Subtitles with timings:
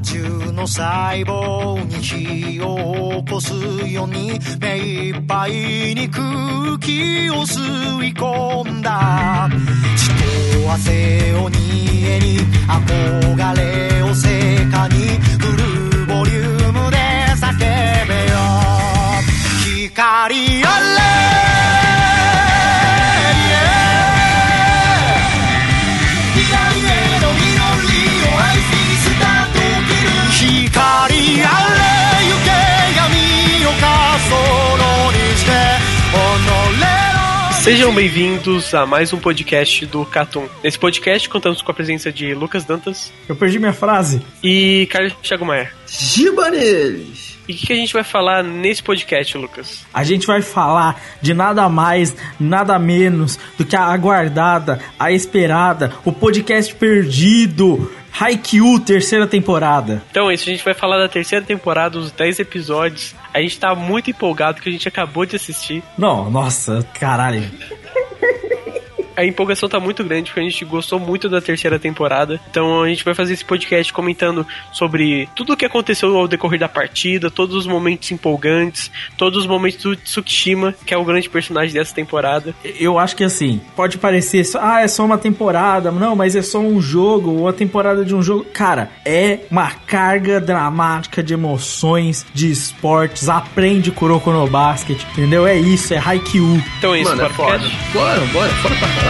[0.00, 3.52] 体中の細胞に火を起こす
[3.88, 7.60] ように目いっぱいに空気を吸
[8.04, 9.48] い込んだ。
[9.96, 11.56] 血と汗を煮
[12.06, 16.96] えに憧れを成果にフルボリュームで
[17.36, 17.58] 叫
[18.08, 18.38] べよ。
[19.88, 21.29] 光あれ。
[37.62, 40.48] Sejam bem-vindos a mais um podcast do Catum.
[40.64, 44.22] Nesse podcast contamos com a presença de Lucas Dantas Eu perdi minha frase.
[44.42, 45.70] e Carlos Thiago Maia.
[45.86, 47.29] Giba neles!
[47.50, 49.84] E o que, que a gente vai falar nesse podcast, Lucas?
[49.92, 55.92] A gente vai falar de nada mais, nada menos do que a aguardada, a esperada,
[56.04, 57.90] o podcast perdido,
[58.20, 60.00] Haikyuu, terceira temporada.
[60.12, 63.16] Então é isso, a gente vai falar da terceira temporada, os 10 episódios.
[63.34, 65.82] A gente tá muito empolgado que a gente acabou de assistir.
[65.98, 67.50] Não, nossa, caralho.
[69.20, 72.40] A empolgação tá muito grande porque a gente gostou muito da terceira temporada.
[72.50, 76.58] Então a gente vai fazer esse podcast comentando sobre tudo o que aconteceu ao decorrer
[76.58, 81.28] da partida, todos os momentos empolgantes, todos os momentos do Tsukishima, que é o grande
[81.28, 82.54] personagem dessa temporada.
[82.64, 86.58] Eu acho que assim, pode parecer, ah, é só uma temporada, não, mas é só
[86.58, 88.46] um jogo, uma temporada de um jogo.
[88.54, 95.46] Cara, é uma carga dramática de emoções, de esportes, aprende Kuroko no Basket, entendeu?
[95.46, 96.62] É isso, é Haikyuu.
[96.78, 97.70] Então é isso, Mano, é bora foda.
[97.92, 99.09] Bora, bora, fora pra caralho,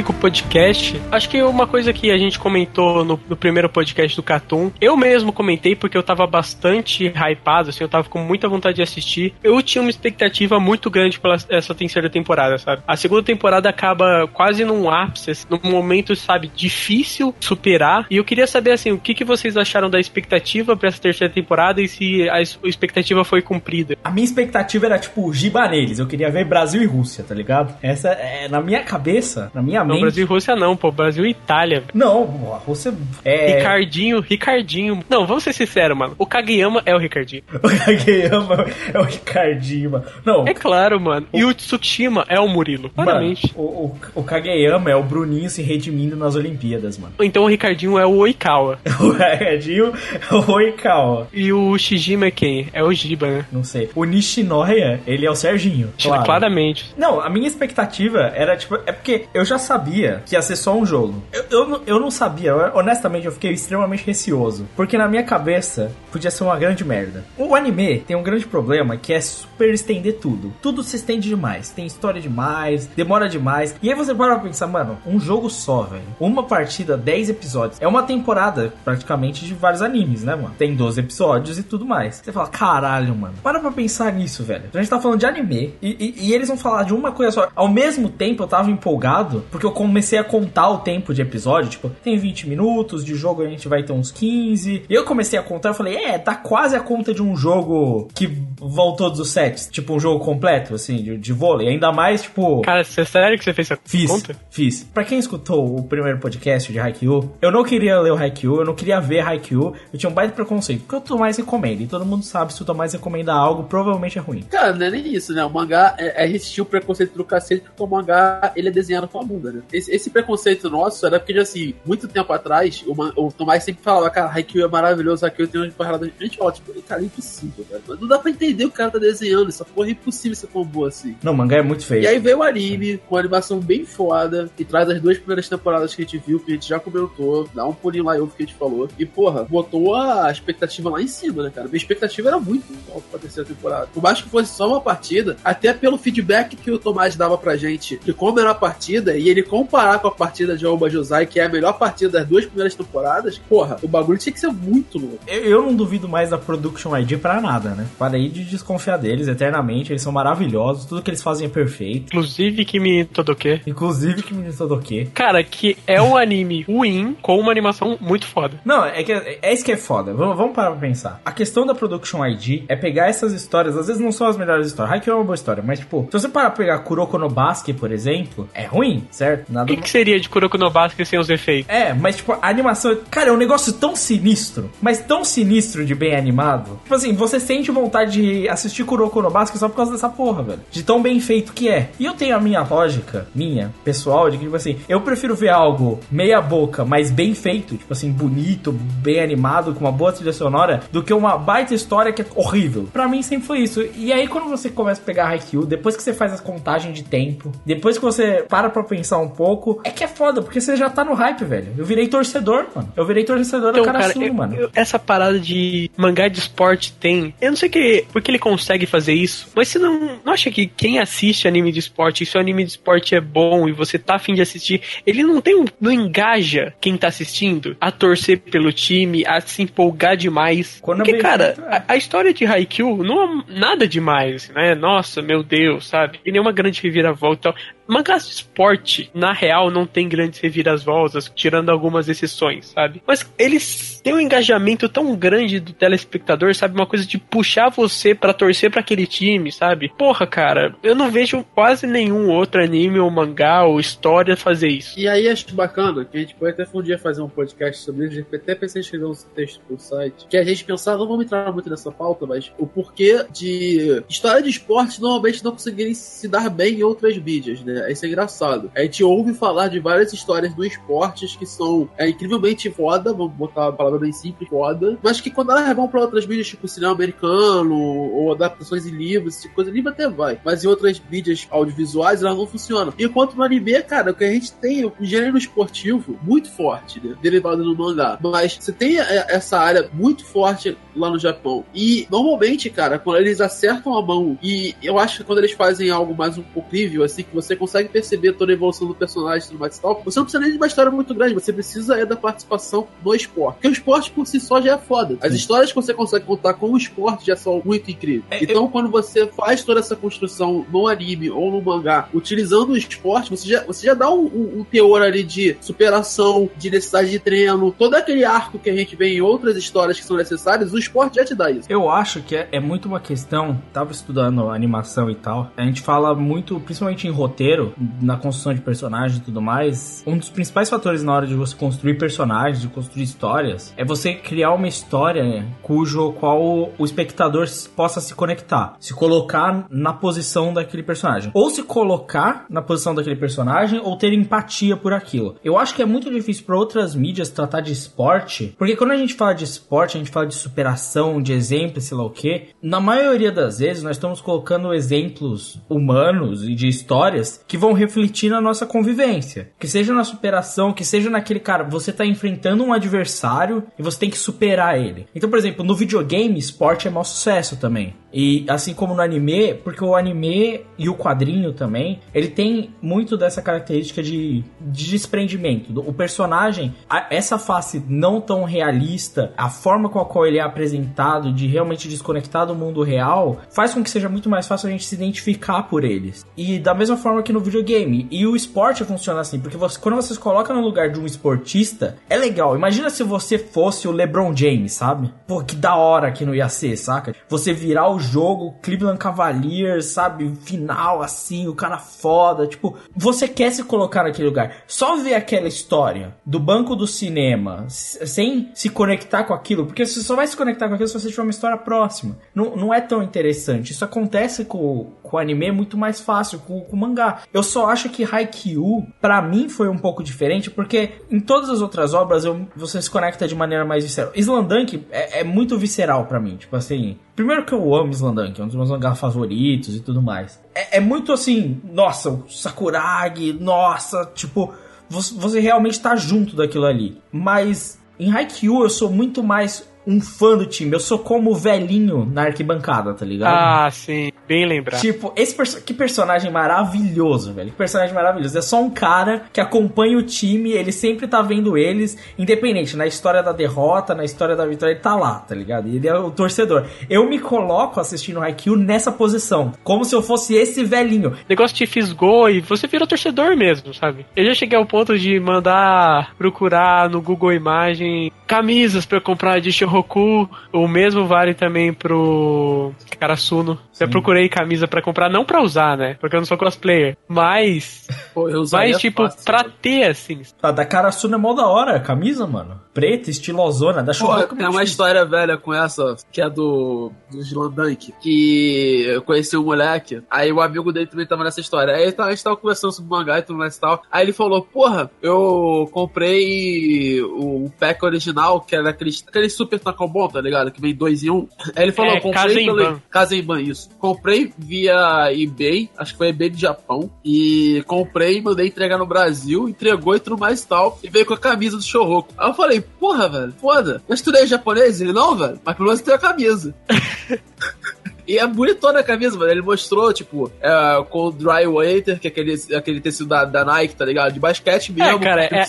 [0.00, 3.34] começando aqui com o podcast, acho que uma coisa que a gente comentou no, no
[3.34, 8.06] primeiro podcast do Catum, eu mesmo comentei porque eu tava bastante hypado, assim, eu tava
[8.06, 9.34] com muita vontade de assistir.
[9.42, 12.82] Eu tinha uma expectativa muito grande pela essa terceira temporada, sabe?
[12.86, 18.06] A segunda temporada acaba quase num ápice, assim, num momento, sabe, difícil superar.
[18.10, 21.32] E eu queria saber, assim, o que, que vocês acharam da expectativa pra essa terceira
[21.32, 23.96] temporada e se a expectativa foi cumprida.
[24.04, 25.98] A minha expectativa era tipo giba neles.
[25.98, 27.74] Eu queria ver Brasil e Rússia, tá ligado?
[27.80, 30.09] Essa é na minha cabeça, na minha mente.
[30.10, 31.84] Brasil e Rússia não, pô, Brasil e Itália.
[31.94, 32.92] Não, a Rússia
[33.24, 33.56] é.
[33.58, 35.04] Ricardinho, Ricardinho.
[35.08, 36.14] Não, vamos ser sinceros, mano.
[36.18, 37.42] O Kageyama é o Ricardinho.
[37.62, 40.04] O Kageyama é o Ricardinho, mano.
[40.24, 41.26] Não, É claro, mano.
[41.32, 42.90] E o Tsushima é o Murilo.
[42.96, 43.52] mano, Claramente.
[43.54, 47.14] o, o, o Kageyama é o Bruninho se redimindo nas Olimpíadas, mano.
[47.20, 48.78] Então o Ricardinho é o Oikawa.
[49.00, 49.92] O Ricardinho
[50.30, 51.28] é o Oikawa.
[51.32, 52.68] E o Shijima é quem?
[52.72, 53.44] É o Jiba, né?
[53.52, 53.88] Não sei.
[53.94, 55.92] O Nishinoya, ele é o Serginho.
[56.00, 56.24] Claro.
[56.24, 56.92] Claramente.
[56.96, 60.76] Não, a minha expectativa era, tipo, é porque eu já sabia que ia ser só
[60.76, 61.22] um jogo.
[61.32, 64.66] Eu, eu, não- eu não sabia, honestamente, eu fiquei extremamente receoso.
[64.76, 67.24] Porque na minha cabeça podia ser uma grande merda.
[67.36, 70.52] O anime tem um grande problema que é super estender tudo.
[70.62, 71.70] Tudo se estende demais.
[71.70, 73.74] Tem história demais, demora demais.
[73.82, 76.02] E aí você para pra pensar, mano, um jogo só, velho.
[76.18, 77.80] Uma partida, 10 episódios.
[77.80, 80.54] É uma temporada, praticamente, de vários animes, né, mano?
[80.58, 82.20] Tem 12 episódios e tudo mais.
[82.24, 83.34] Você fala, caralho, mano.
[83.42, 84.64] Para pra pensar nisso, velho.
[84.72, 87.32] A gente tá falando de anime e, e- e eles vão falar de uma coisa
[87.32, 87.48] só.
[87.54, 91.70] Ao mesmo tempo, eu tava empolgado porque eu comecei a contar o tempo de episódio.
[91.70, 94.84] Tipo, tem 20 minutos, de jogo a gente vai ter uns 15.
[94.88, 98.08] E eu comecei a contar, eu falei, é, tá quase a conta de um jogo
[98.14, 98.26] que
[98.60, 99.68] vão todos os sets.
[99.70, 101.68] Tipo, um jogo completo, assim, de, de vôlei.
[101.68, 102.62] Ainda mais, tipo.
[102.62, 104.36] Cara, você é sério que você fez essa Fiz, conta?
[104.50, 104.84] fiz.
[104.84, 108.64] Pra quem escutou o primeiro podcast de Haikyuu, eu não queria ler o Haikyuu, eu
[108.64, 112.04] não queria ver Haikyuu, eu tinha um baita preconceito, porque o Tomás recomenda, e todo
[112.04, 114.42] mundo sabe se o Tomás recomenda algo, provavelmente é ruim.
[114.42, 115.44] Cara, não é nem isso, né?
[115.44, 118.70] O mangá, é, a gente tinha o preconceito do cacete porque o mangá, ele é
[118.70, 119.62] desenhado com sua bunda, né?
[119.80, 124.08] Esse, esse preconceito nosso era porque, assim, muito tempo atrás, uma, o Tomás sempre falava,
[124.10, 126.10] cara, Haikyuu é maravilhoso, Haikyuu tem umas paradas.
[126.18, 127.82] A gente fala, tipo, cara, é impossível, cara.
[128.00, 130.64] Não dá pra entender o o cara tá desenhando, essa porra é impossível ser tão
[130.64, 131.16] boa assim.
[131.22, 132.02] Não, o mangá é muito feio.
[132.02, 135.48] E aí veio o anime, com uma animação bem foda, que traz as duas primeiras
[135.48, 138.20] temporadas que a gente viu, que a gente já comentou, dá um pulinho lá e
[138.20, 138.88] ouve que a gente falou.
[138.98, 141.66] E, porra, botou a expectativa lá em cima, né, cara?
[141.66, 143.88] Minha expectativa era muito alta pra terceira temporada.
[143.92, 147.56] Por mais que fosse só uma partida, até pelo feedback que o Tomás dava pra
[147.56, 151.24] gente, de como era a partida, e ele comparar com a partida de Oba Josai,
[151.26, 154.48] que é a melhor partida das duas primeiras temporadas, porra, o bagulho tinha que ser
[154.48, 155.20] muito louco.
[155.28, 157.86] Eu, eu não duvido mais da Production ID pra nada, né?
[157.96, 162.06] Parei de desconfiar deles eternamente, eles são maravilhosos, tudo que eles fazem é perfeito.
[162.06, 163.60] Inclusive Kimi Todoke.
[163.64, 165.06] Inclusive que me Todoke.
[165.14, 168.60] Cara, que é um anime ruim com uma animação muito foda.
[168.64, 170.12] Não, é que é, é isso que é foda.
[170.12, 171.20] Vamos, vamos parar pra pensar.
[171.24, 174.66] A questão da Production ID é pegar essas histórias, às vezes não são as melhores
[174.66, 174.94] histórias.
[174.94, 177.72] Haikyuu é uma boa história, mas tipo, se você parar pra pegar Kuroko no Basque,
[177.72, 179.50] por exemplo, é ruim, certo?
[179.50, 181.68] O Nada que, que seria de Kuroko no Basket sem os efeitos?
[181.68, 182.96] É, mas tipo, a animação.
[183.10, 186.78] Cara, é um negócio tão sinistro, mas tão sinistro de bem animado.
[186.82, 190.42] Tipo assim, você sente vontade de assistir Kuroko no Basket só por causa dessa porra,
[190.42, 190.60] velho.
[190.70, 191.90] De tão bem feito que é.
[191.98, 195.50] E eu tenho a minha lógica, minha, pessoal, de que, tipo assim, eu prefiro ver
[195.50, 200.80] algo meia-boca, mas bem feito, tipo assim, bonito, bem animado, com uma boa trilha sonora,
[200.90, 202.88] do que uma baita história que é horrível.
[202.92, 203.82] Pra mim sempre foi isso.
[203.94, 207.04] E aí, quando você começa a pegar Haikyuu, depois que você faz as contagens de
[207.04, 209.39] tempo, depois que você para pra pensar um pouco,
[209.84, 211.68] é que é foda, porque você já tá no hype, velho.
[211.76, 212.92] Eu virei torcedor, mano.
[212.96, 214.54] Eu virei torcedor Então, da cara, cara, eu- mano.
[214.56, 217.34] eu- essa parada de mangá de esporte tem.
[217.40, 220.66] Eu não sei que, porque ele consegue fazer isso, mas você não, não acha que
[220.66, 223.98] quem assiste anime de esporte, e se o anime de esporte é bom e você
[223.98, 228.38] tá afim de assistir, ele não tem um, não engaja quem tá assistindo a torcer
[228.40, 230.78] pelo time, a se empolgar demais.
[230.82, 231.76] Quando porque, cara, é.
[231.76, 234.74] a, a história de Haikyuu não é nada demais, né?
[234.74, 236.20] Nossa, meu Deus, sabe?
[236.24, 237.54] E nenhuma grande reviravolta e tal.
[237.90, 243.02] Mangás de esporte, na real, não tem grandes reviravoltas, tirando algumas exceções, sabe?
[243.04, 246.74] Mas eles têm um engajamento tão grande do telespectador, sabe?
[246.74, 249.92] Uma coisa de puxar você pra torcer pra aquele time, sabe?
[249.98, 254.98] Porra, cara, eu não vejo quase nenhum outro anime ou mangá ou história fazer isso.
[254.98, 258.06] E aí acho bacana que a gente pode até um dia fazer um podcast sobre
[258.06, 258.24] isso.
[258.32, 260.26] Até pensei em escrever um texto pro site.
[260.28, 264.42] Que a gente pensar, não vamos entrar muito nessa pauta, mas o porquê de história
[264.42, 267.79] de esporte normalmente não conseguirem se dar bem em outras mídias, né?
[267.88, 268.70] Isso é engraçado.
[268.74, 273.32] A gente ouve falar de várias histórias do esportes que são é, incrivelmente foda, vamos
[273.34, 276.66] botar a palavra bem simples, foda, mas que quando elas vão pra outras mídias, tipo
[276.66, 280.40] cinema americano, ou adaptações em livros, tipo coisa, livro até vai.
[280.44, 282.92] Mas em outras mídias audiovisuais, elas não funcionam.
[282.98, 287.00] Enquanto no anime, cara, o que a gente tem é um gênero esportivo muito forte,
[287.04, 287.14] né?
[287.20, 288.18] Derivado no mangá.
[288.22, 291.64] Mas você tem é, essa área muito forte lá no Japão.
[291.74, 295.90] E normalmente, cara, quando eles acertam a mão, e eu acho que quando eles fazem
[295.90, 299.46] algo mais um pouco incrível, assim, que você consegue perceber toda a evolução do personagem
[299.46, 301.52] e tudo mais e tal, você não precisa nem de uma história muito grande, você
[301.52, 303.54] precisa é da participação no esporte.
[303.56, 305.16] Porque o esporte por si só já é foda.
[305.22, 308.24] As histórias que você consegue contar com o esporte já são muito incríveis.
[308.30, 312.76] É, então, quando você faz toda essa construção no anime ou no mangá, utilizando o
[312.76, 317.10] esporte, você já, você já dá um, um- um teor ali de superação, de necessidade
[317.10, 320.72] de treino, todo aquele arco que a gente vê em outras histórias que são necessárias,
[320.72, 321.66] o esporte já te dá isso.
[321.70, 323.60] Eu acho que é, é muito uma questão.
[323.72, 325.50] Tava estudando animação e tal.
[325.56, 327.59] A gente fala muito, principalmente em roteiro,
[328.00, 330.02] na construção de personagens e tudo mais.
[330.06, 334.14] Um dos principais fatores na hora de você construir personagens, de construir histórias, é você
[334.14, 340.82] criar uma história cujo qual o espectador possa se conectar, se colocar na posição daquele
[340.82, 345.36] personagem, ou se colocar na posição daquele personagem, ou ter empatia por aquilo.
[345.44, 348.96] Eu acho que é muito difícil para outras mídias tratar de esporte, porque quando a
[348.96, 352.48] gente fala de esporte, a gente fala de superação, de exemplo, sei lá o que.
[352.62, 358.30] Na maioria das vezes, nós estamos colocando exemplos humanos e de histórias que vão refletir
[358.30, 359.50] na nossa convivência.
[359.58, 363.98] Que seja na superação, que seja naquele cara, você tá enfrentando um adversário e você
[363.98, 365.08] tem que superar ele.
[365.12, 367.96] Então, por exemplo, no videogame, esporte é mau sucesso também.
[368.12, 373.16] E assim como no anime, porque o anime e o quadrinho também, ele tem muito
[373.16, 375.78] dessa característica de, de desprendimento.
[375.80, 380.42] O personagem, a- essa face não tão realista, a forma com a qual ele é
[380.42, 384.72] apresentado, de realmente desconectar do mundo real, faz com que seja muito mais fácil a
[384.72, 386.24] gente se identificar por eles.
[386.36, 388.08] E da mesma forma que no videogame.
[388.10, 391.06] E o esporte funciona assim, porque você, quando você se coloca no lugar de um
[391.06, 392.56] esportista, é legal.
[392.56, 395.12] Imagina se você fosse o LeBron James, sabe?
[395.26, 397.14] Pô, que da hora que não ia ser, saca?
[397.28, 400.34] Você virar o jogo, Cleveland Cavaliers, sabe?
[400.42, 402.46] Final assim, o cara foda.
[402.46, 404.56] Tipo, você quer se colocar naquele lugar.
[404.66, 410.00] Só ver aquela história do banco do cinema, sem se conectar com aquilo, porque você
[410.00, 412.18] só vai se conectar com aquilo se você tiver uma história próxima.
[412.34, 413.72] Não, não é tão interessante.
[413.72, 417.22] Isso acontece com, com o anime muito mais fácil, com, com o mangá.
[417.32, 421.60] Eu só acho que Haikyuu, para mim, foi um pouco diferente, porque em todas as
[421.60, 424.12] outras obras eu, você se conecta de maneira mais visceral.
[424.14, 426.98] Slandunk é, é muito visceral para mim, tipo assim.
[427.20, 430.40] Primeiro que eu amo Slandunk, é um dos meus mangás favoritos e tudo mais.
[430.54, 434.54] É, é muito assim, nossa, o Sakuragi, nossa, tipo,
[434.88, 436.96] você, você realmente tá junto daquilo ali.
[437.12, 440.72] Mas em Haikyuu eu sou muito mais um fã do time.
[440.72, 443.34] Eu sou como o velhinho na arquibancada, tá ligado?
[443.34, 444.12] Ah, sim.
[444.28, 444.80] Bem lembrado.
[444.80, 447.50] Tipo, esse perso que personagem maravilhoso, velho.
[447.50, 448.38] Que personagem maravilhoso.
[448.38, 452.86] É só um cara que acompanha o time, ele sempre tá vendo eles, independente, na
[452.86, 455.68] história da derrota, na história da vitória, ele tá lá, tá ligado?
[455.68, 456.66] Ele é o torcedor.
[456.88, 461.10] Eu me coloco assistindo Haikyuu nessa posição, como se eu fosse esse velhinho.
[461.10, 464.06] O negócio te fisgou e você virou torcedor mesmo, sabe?
[464.14, 469.50] Eu já cheguei ao ponto de mandar procurar no Google Imagem camisas para comprar de
[469.70, 470.28] Shouhoku.
[470.52, 473.58] O mesmo vale também pro Karasuno.
[473.78, 475.96] Eu procurei camisa para comprar, não para usar, né?
[475.98, 476.98] Porque eu não sou cosplayer.
[477.08, 477.86] Mas.
[478.12, 480.20] Pô, mas, tipo, fácil, pra ter, assim.
[480.42, 482.60] A da Karasuno é mó da hora, a camisa, mano.
[482.74, 484.36] Preta, estilosona, da Shouhoku.
[484.36, 489.44] Tem uma história velha com essa, que é do, do Slandank, que eu conheci um
[489.44, 491.74] moleque, aí o amigo dele também tava nessa história.
[491.74, 493.82] Aí a gente tava conversando sobre mangá e tudo mais e tal.
[493.90, 500.08] Aí ele falou, porra, eu comprei o pack original, que era aquele, aquele super Tankobon,
[500.08, 500.50] tá ligado?
[500.50, 501.28] Que vem dois em um.
[501.56, 502.82] Aí ele falou, é, comprei pelo...
[502.90, 503.70] Kazemban, isso.
[503.78, 509.48] Comprei via eBay, acho que foi eBay do Japão, e comprei, mandei entregar no Brasil,
[509.48, 512.12] entregou e tudo mais e tal, e veio com a camisa do Shouhoku.
[512.16, 513.82] Aí eu falei, porra, velho, foda.
[513.88, 514.80] Mas tu é japonês?
[514.80, 516.54] Ele, não, velho, mas pelo menos tem a camisa.
[518.10, 519.30] E é bonitona a camisa, mano.
[519.30, 523.44] Ele mostrou, tipo, é, com o Dry Waiter, que é aquele, aquele tecido da, da
[523.44, 524.12] Nike, tá ligado?
[524.12, 524.98] De basquete mesmo.
[524.98, 525.46] É, cara, é,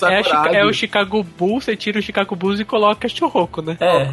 [0.54, 3.78] é, é, o Chicago Bulls, você tira o Chicago Bulls e coloca Churroco, né?
[3.80, 4.08] É.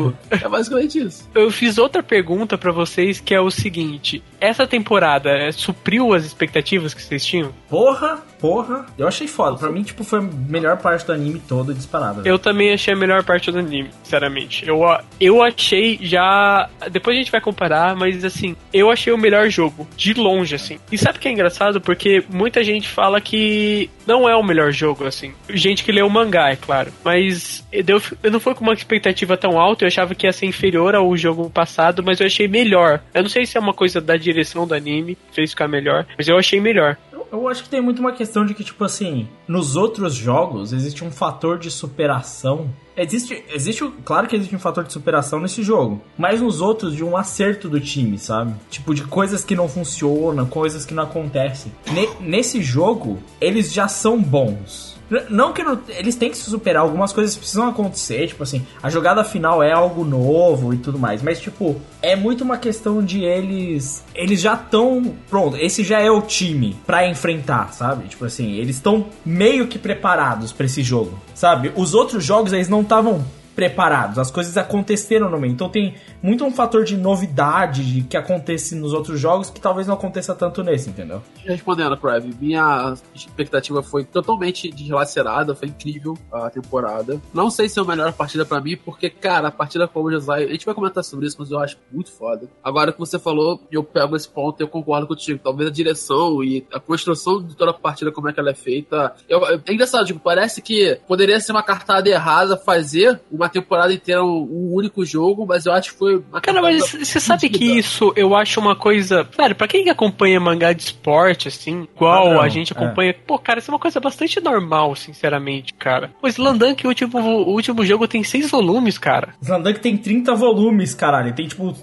[0.47, 1.29] é basicamente isso.
[1.35, 4.23] Eu fiz outra pergunta para vocês, que é o seguinte.
[4.41, 7.53] Essa temporada é, supriu as expectativas que vocês tinham?
[7.69, 8.87] Porra, porra.
[8.97, 9.59] Eu achei foda.
[9.59, 12.23] Pra mim, tipo, foi a melhor parte do anime todo disparado.
[12.25, 14.67] Eu também achei a melhor parte do anime, sinceramente.
[14.67, 14.81] Eu,
[15.21, 16.69] eu achei já...
[16.91, 20.79] Depois a gente vai comparar, mas assim, eu achei o melhor jogo, de longe, assim.
[20.91, 21.81] E sabe o que é engraçado?
[21.81, 25.33] Porque muita gente fala que não é o melhor jogo, assim.
[25.51, 26.93] Gente que lê o mangá, é claro.
[27.05, 30.47] Mas eu, eu não fui com uma expectativa tão alta, eu achava que ia ser
[30.47, 33.01] inferior ao jogo passado, mas eu achei melhor.
[33.13, 36.29] Eu não sei se é uma coisa da direção do anime, fez ficar melhor, mas
[36.29, 36.97] eu achei melhor.
[37.31, 41.05] Eu acho que tem muito uma questão de que, tipo assim, nos outros jogos existe
[41.05, 42.71] um fator de superação
[43.01, 47.05] Existe, existe, claro que existe um fator de superação nesse jogo, mas nos outros de
[47.05, 48.53] um acerto do time, sabe?
[48.69, 51.71] Tipo, de coisas que não funcionam, coisas que não acontecem.
[51.93, 54.88] Ne, nesse jogo, eles já são bons.
[55.31, 58.91] Não que não, eles têm que se superar, algumas coisas precisam acontecer, tipo assim, a
[58.91, 63.25] jogada final é algo novo e tudo mais, mas tipo, é muito uma questão de
[63.25, 64.05] eles.
[64.15, 65.15] Eles já estão.
[65.29, 68.09] Pronto, esse já é o time para enfrentar, sabe?
[68.09, 71.73] Tipo assim, eles estão meio que preparados para esse jogo, sabe?
[71.75, 73.25] Os outros jogos eles não estavam
[73.59, 75.53] preparados, as coisas aconteceram no meio.
[75.53, 79.85] Então tem muito um fator de novidade de que acontece nos outros jogos que talvez
[79.85, 81.21] não aconteça tanto nesse, entendeu?
[81.45, 87.21] Respondendo, Crave, minha expectativa foi totalmente deslacerada, foi incrível a temporada.
[87.35, 90.13] Não sei se é a melhor partida para mim, porque, cara, a partida com o
[90.13, 92.49] Josai, a gente vai comentar sobre isso, mas eu acho muito foda.
[92.63, 95.41] Agora que você falou, eu pego esse ponto e eu concordo contigo.
[95.43, 98.55] Talvez a direção e a construção de toda a partida, como é que ela é
[98.55, 99.17] feita.
[99.29, 104.23] Eu, é engraçado, tipo, parece que poderia ser uma cartada errada fazer uma temporada inteira
[104.23, 106.23] um, um único jogo, mas eu acho que foi.
[106.43, 109.29] Cara, mas você sabe que isso eu acho uma coisa.
[109.37, 113.11] Velho, pra quem acompanha mangá de esporte, assim, igual ah, a gente acompanha.
[113.11, 113.13] É.
[113.13, 116.11] Pô, cara, isso é uma coisa bastante normal, sinceramente, cara.
[116.23, 119.35] O Slandunk, o último, o último jogo, tem seis volumes, cara.
[119.41, 121.35] Slandunk tem 30 volumes, caralho.
[121.35, 121.75] Tem, tipo,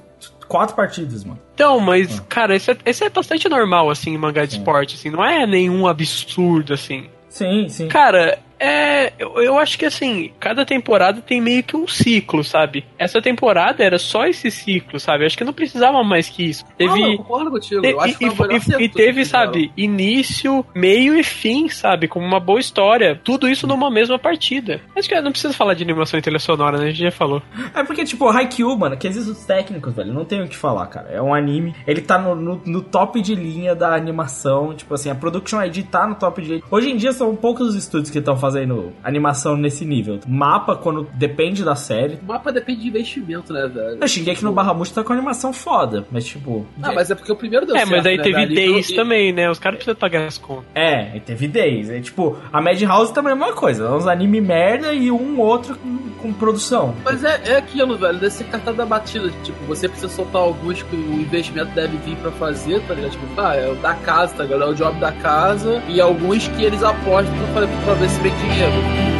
[0.47, 1.39] quatro partidas, mano.
[1.53, 2.23] Então, mas, ah.
[2.27, 5.09] cara, isso é, isso é bastante normal, assim, em mangá de esporte, assim.
[5.09, 7.05] Não é nenhum absurdo, assim.
[7.29, 7.87] Sim, sim.
[7.87, 12.85] Cara, é, eu, eu acho que assim, cada temporada tem meio que um ciclo, sabe?
[12.97, 15.25] Essa temporada era só esse ciclo, sabe?
[15.25, 16.65] Acho que não precisava mais que isso.
[16.77, 17.03] Teve.
[17.03, 17.81] Ah, eu concordo contigo.
[17.81, 22.07] Te, eu acho e, que e, e teve, sabe, início, meio e fim, sabe?
[22.07, 23.19] Como uma boa história.
[23.23, 24.81] Tudo isso numa mesma partida.
[24.95, 26.85] Acho que não precisa falar de animação em trilha sonora, né?
[26.85, 27.41] A gente já falou.
[27.73, 30.13] É porque, tipo, Haikyuu, mano, que existe os técnicos, velho.
[30.13, 31.09] Não tem o que falar, cara.
[31.09, 31.75] É um anime.
[31.85, 34.73] Ele tá no, no, no top de linha da animação.
[34.73, 36.63] Tipo assim, a Production ID tá no top de linha.
[36.69, 40.19] Hoje em dia são poucos os estúdios que estão fazendo animação nesse nível.
[40.27, 42.19] Mapa, quando depende da série.
[42.21, 43.97] O mapa depende de investimento, né, velho?
[44.01, 46.65] Eu xinguei que no Bahamut tá com animação foda, mas tipo.
[46.81, 48.55] Ah, mas é porque o primeiro deu É, certo, mas aí né, teve velho?
[48.55, 49.49] Days E- também, né?
[49.49, 50.65] Os caras precisam pagar as contas.
[50.75, 51.89] É, e teve Days.
[51.89, 53.91] É, tipo, a Madhouse também é a mesma coisa.
[53.91, 56.93] Uns anime merda e um outro com, com produção.
[57.03, 59.29] Mas é, é aquilo, velho, desse cartão da batida.
[59.43, 63.11] Tipo, você precisa soltar alguns que o investimento deve vir pra fazer, tá ligado?
[63.11, 64.63] Tipo, ah, é o da casa, tá ligado?
[64.63, 65.81] É o job da casa.
[65.87, 69.14] E alguns que eles apostam pra, pra ver se vem dinheiro.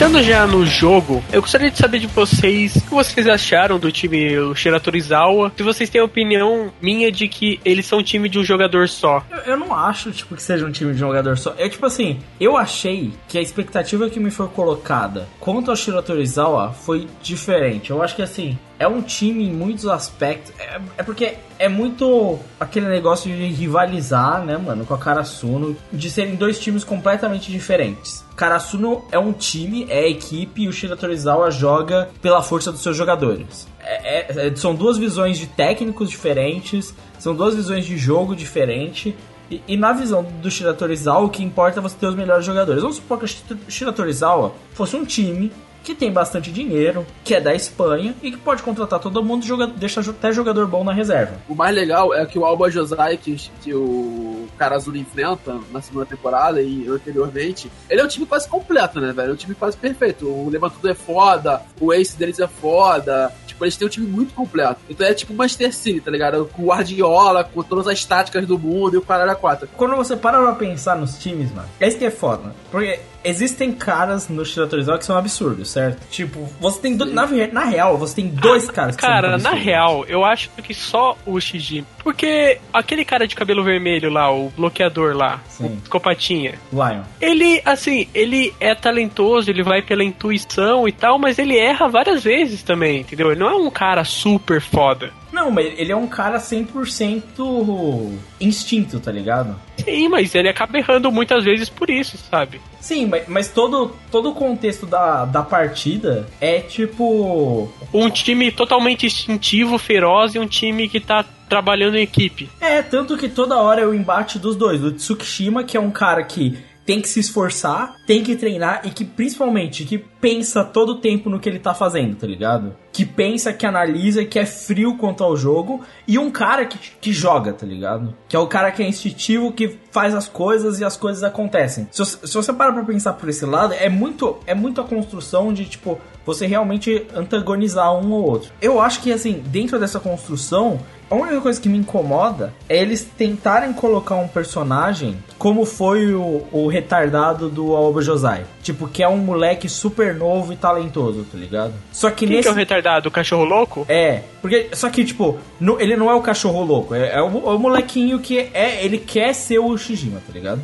[0.00, 3.92] Entrando já no jogo, eu gostaria de saber de vocês o que vocês acharam do
[3.92, 5.52] time Shiratorizawa.
[5.54, 8.88] Se vocês têm a opinião minha de que eles são um time de um jogador
[8.88, 9.22] só.
[9.30, 11.54] Eu, eu não acho, tipo, que seja um time de jogador só.
[11.58, 16.72] Eu, tipo assim, eu achei que a expectativa que me foi colocada quanto ao Shiratorizawa
[16.72, 17.90] foi diferente.
[17.90, 20.52] Eu acho que, assim, é um time em muitos aspectos.
[20.58, 26.10] É, é porque é muito aquele negócio de rivalizar, né, mano, com a Karasuno, de
[26.10, 28.24] serem dois times completamente diferentes.
[28.34, 33.68] Karasuno é um time, é equipe, e o Shiratorizawa joga pela força dos seus jogadores.
[33.82, 39.14] É- é- são duas visões de técnicos diferentes, são duas visões de jogo diferente.
[39.50, 42.80] E, e na visão do Shiratorizawa, o que importa é você ter os melhores jogadores.
[42.80, 45.52] Vamos supor que o Shiratorizawa fosse um time
[45.82, 49.46] que tem bastante dinheiro, que é da Espanha e que pode contratar todo mundo e
[49.46, 51.34] joga, deixa até jogador bom na reserva.
[51.48, 55.80] O mais legal é que o Alba Josai, que, que o cara azul enfrenta na
[55.80, 59.30] segunda temporada e anteriormente, ele é um time quase completo, né, velho?
[59.30, 60.26] É um time quase perfeito.
[60.26, 63.32] O Levantudo é foda, o ace deles é foda.
[63.46, 64.80] Tipo, eles têm um time muito completo.
[64.88, 66.48] Então é tipo Manchester City, tá ligado?
[66.52, 69.68] Com o Guardiola, com todas as táticas do mundo e o caralho a quatro.
[69.76, 72.54] Quando você para pra pensar nos times, mano, é isso que é foda.
[72.70, 76.00] Porque existem caras no Shiratorizawa que são absurdos, certo?
[76.10, 76.96] Tipo, você tem.
[76.96, 79.62] do- Na, na real, você tem dois caras que Cara, são na absurdos.
[79.64, 81.84] real, eu acho que só o Shiji.
[82.02, 85.66] Porque aquele cara de cabelo vermelho lá, o bloqueador lá, Sim.
[85.66, 87.02] o psicopatinha, Lion.
[87.20, 92.24] ele, assim, ele é talentoso, ele vai pela intuição e tal, mas ele erra várias
[92.24, 93.30] vezes também, entendeu?
[93.30, 95.10] Ele não é um cara super foda.
[95.40, 99.58] Não, mas ele é um cara 100% instinto, tá ligado?
[99.78, 102.60] Sim, mas ele acaba errando muitas vezes por isso, sabe?
[102.78, 107.72] Sim, mas, mas todo, todo o contexto da, da partida é tipo.
[107.92, 112.50] Um time totalmente instintivo, feroz e um time que tá trabalhando em equipe.
[112.60, 114.78] É, tanto que toda hora é o embate dos dois.
[114.78, 118.90] Do Tsukishima, que é um cara que tem que se esforçar, tem que treinar e
[118.90, 122.74] que principalmente que pensa todo o tempo no que ele tá fazendo, tá ligado?
[122.92, 125.82] Que pensa, que analisa, que é frio quanto ao jogo.
[126.06, 128.14] E um cara que, que joga, tá ligado?
[128.28, 131.88] Que é o cara que é instintivo, que faz as coisas e as coisas acontecem.
[131.90, 135.52] Se, se você parar pra pensar por esse lado, é muito, é muito a construção
[135.52, 138.52] de, tipo, você realmente antagonizar um ou outro.
[138.60, 143.02] Eu acho que, assim, dentro dessa construção, a única coisa que me incomoda é eles
[143.04, 148.44] tentarem colocar um personagem como foi o, o retardado do Aoba Josai.
[148.62, 151.72] Tipo, que é um moleque super novo e talentoso, tá ligado?
[151.92, 152.42] Só que Quem nesse.
[152.42, 153.08] que é o retardado?
[153.08, 153.84] O cachorro louco?
[153.88, 157.26] É, porque só que tipo, no- ele não é o cachorro louco, é, é o,
[157.50, 160.60] é o molequinho que é, ele quer ser o Shijima, tá ligado?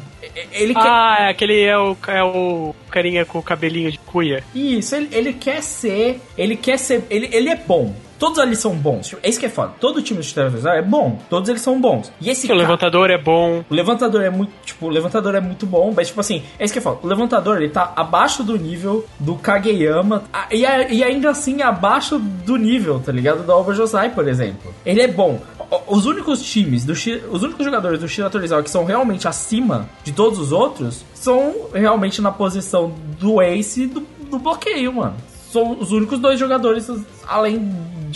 [0.53, 4.45] Ele quer Ah, é aquele é o, é o carinha com o cabelinho de cuia.
[4.55, 7.95] Isso, ele, ele quer ser, ele quer ser, ele, ele é bom.
[8.19, 9.15] Todos ali são bons.
[9.23, 9.73] É isso que é foda.
[9.81, 11.19] Todo time do Shiratorizawa é bom.
[11.29, 12.11] Todos eles são bons.
[12.21, 13.63] E esse O cara- levantador é bom.
[13.69, 16.73] o levantador é muito, tipo, o levantador é muito bom, mas tipo assim, é isso
[16.73, 17.01] que eu falo.
[17.03, 22.19] O levantador, ele tá abaixo do nível do Kageyama e, a- e ainda assim abaixo
[22.19, 23.45] do nível, tá ligado?
[23.45, 24.73] Do Alba Josai, por exemplo.
[24.85, 25.41] Ele é bom.
[25.89, 30.13] Os únicos times, do, os únicos jogadores do Shira Torizawa que são realmente acima de
[30.13, 34.01] todos os outros são realmente na posição do Ace e do,
[34.31, 35.15] do bloqueio, mano.
[35.51, 36.89] São os únicos dois jogadores
[37.27, 37.59] além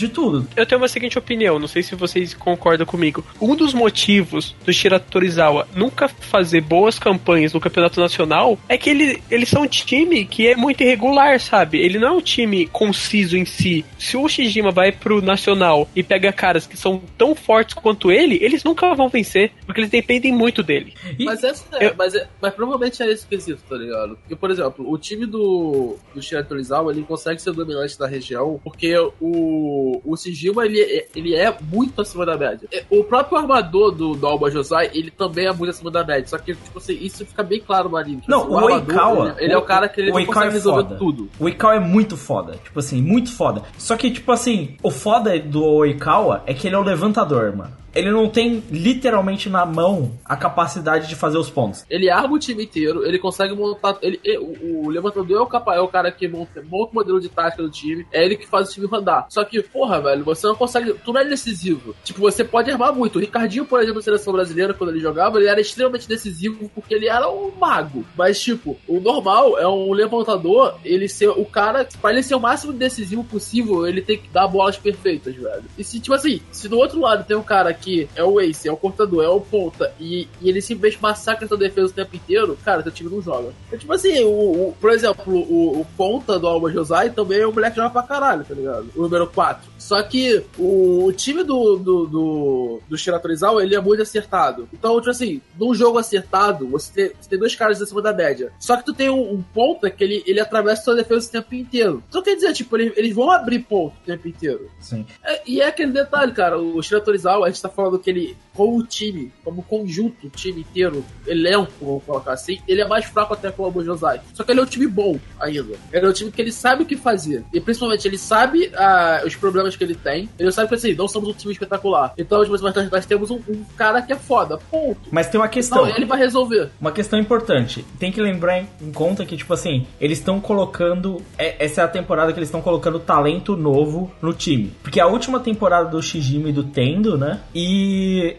[0.01, 0.47] de tudo.
[0.55, 3.23] Eu tenho uma seguinte opinião, não sei se vocês concordam comigo.
[3.39, 8.89] Um dos motivos do Shira Torizawa nunca fazer boas campanhas no campeonato nacional é que
[8.89, 11.79] ele, eles são um time que é muito irregular, sabe?
[11.79, 13.85] Ele não é um time conciso em si.
[13.99, 18.37] Se o Shijima vai pro nacional e pega caras que são tão fortes quanto ele,
[18.41, 20.93] eles nunca vão vencer, porque eles dependem muito dele.
[21.19, 24.15] E- Mas, essa é, Eu- mas, é- mas provavelmente é esse quesito, tá ligado?
[24.17, 28.59] Porque, por exemplo, o time do, do Shira Torizawa, ele consegue ser dominante da região,
[28.63, 32.67] porque o, o Sigima, ele, é- ele é muito acima da média.
[32.71, 36.27] É, O próprio armador do, do Alba Josai, ele também é muito acima da média.
[36.27, 38.21] Só que, tipo assim, isso fica bem claro no anime.
[38.21, 39.35] Tipo Não, assim, o armador, Oikawa.
[39.37, 40.95] Ele, ele é o cara que ele o não consegue é resolver foda.
[40.95, 41.29] tudo.
[41.39, 42.53] O Oikawa é muito foda.
[42.63, 43.63] Tipo assim, muito foda.
[43.77, 47.71] Só que, tipo assim, o foda do Oikawa é que ele é o levantador, mano.
[47.93, 51.85] Ele não tem literalmente na mão a capacidade de fazer os pontos.
[51.89, 53.97] Ele arma o time inteiro, ele consegue montar.
[54.01, 57.19] Ele, o, o levantador é o, capa, é o cara que monta, monta o modelo
[57.19, 59.27] de tática do time, é ele que faz o time rodar.
[59.29, 60.93] Só que, porra, velho, você não consegue.
[60.93, 61.95] Tu não é decisivo.
[62.03, 63.17] Tipo, você pode armar muito.
[63.17, 66.93] O Ricardinho, por exemplo, na seleção brasileira, quando ele jogava, ele era extremamente decisivo porque
[66.93, 68.05] ele era um mago.
[68.15, 71.87] Mas, tipo, o normal é um levantador, ele ser o cara.
[72.01, 75.63] Pra ele ser o máximo decisivo possível, ele tem que dar bolas perfeitas, velho.
[75.77, 78.67] E se, tipo assim, se do outro lado tem um cara que é o ace,
[78.67, 82.15] é o cortador, é o ponta, e, e ele simplesmente massacra sua defesa o tempo
[82.15, 83.49] inteiro, cara, teu time não joga.
[83.71, 84.29] É tipo assim, o,
[84.69, 87.89] o- por exemplo, o, o ponta do Alba Josai também é um moleque que joga
[87.91, 88.89] pra caralho, tá ligado?
[88.95, 89.69] O número 4.
[89.77, 94.67] Só que o, o time do, do, do, do Shira Torizawa, ele é muito acertado.
[94.73, 98.51] Então, tipo assim, num jogo acertado, você tem, você tem dois caras acima da média.
[98.59, 101.55] Só que tu tem um, um ponta que ele, ele atravessa sua defesa o tempo
[101.55, 102.03] inteiro.
[102.09, 104.69] Então quer dizer, tipo, ele- eles vão abrir ponto o tempo inteiro.
[104.79, 105.05] Sim.
[105.23, 108.37] É, e é aquele detalhe, cara, o Shira Torizawa, a gente tá falando que ele,
[108.53, 113.05] como o time, como conjunto, o time inteiro, elenco, vamos colocar assim, ele é mais
[113.05, 114.21] fraco até que o Josai.
[114.33, 115.73] Só que ele é um time bom ainda.
[115.91, 117.43] Ele é um time que ele sabe o que fazer.
[117.53, 120.29] E principalmente, ele sabe ah, os problemas que ele tem.
[120.37, 122.13] Ele sabe que assim, não somos um time espetacular.
[122.17, 124.57] Então, tipo, nós, nós temos um, um cara que é foda.
[124.57, 124.99] Ponto.
[125.11, 125.85] Mas tem uma questão.
[125.85, 126.69] Não, ele vai resolver.
[126.79, 127.85] Uma questão importante.
[127.99, 131.21] Tem que lembrar em, em conta que, tipo assim, eles estão colocando.
[131.37, 134.73] é- essa é a temporada que eles estão colocando talento novo no time.
[134.81, 137.41] Porque a última temporada do Shijimi e do Tendo, né?
[137.53, 137.60] E,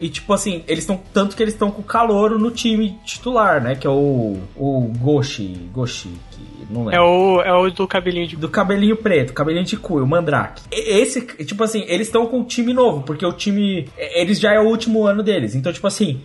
[0.00, 1.00] e tipo assim, eles estão.
[1.12, 3.74] Tanto que eles estão com o Calouro no time titular, né?
[3.74, 4.38] Que é o.
[4.56, 5.68] O Goshi.
[5.72, 6.08] Goshi.
[6.30, 6.94] Que não lembro.
[6.94, 8.36] É o, é o do cabelinho de.
[8.36, 10.62] Do cabelinho preto, cabelinho de cuio, o Mandrake.
[10.70, 13.88] E- Esse, tipo assim, eles estão com um time novo, porque o time.
[13.98, 15.54] e- Eles já é o último ano deles.
[15.54, 16.20] Então, tipo assim,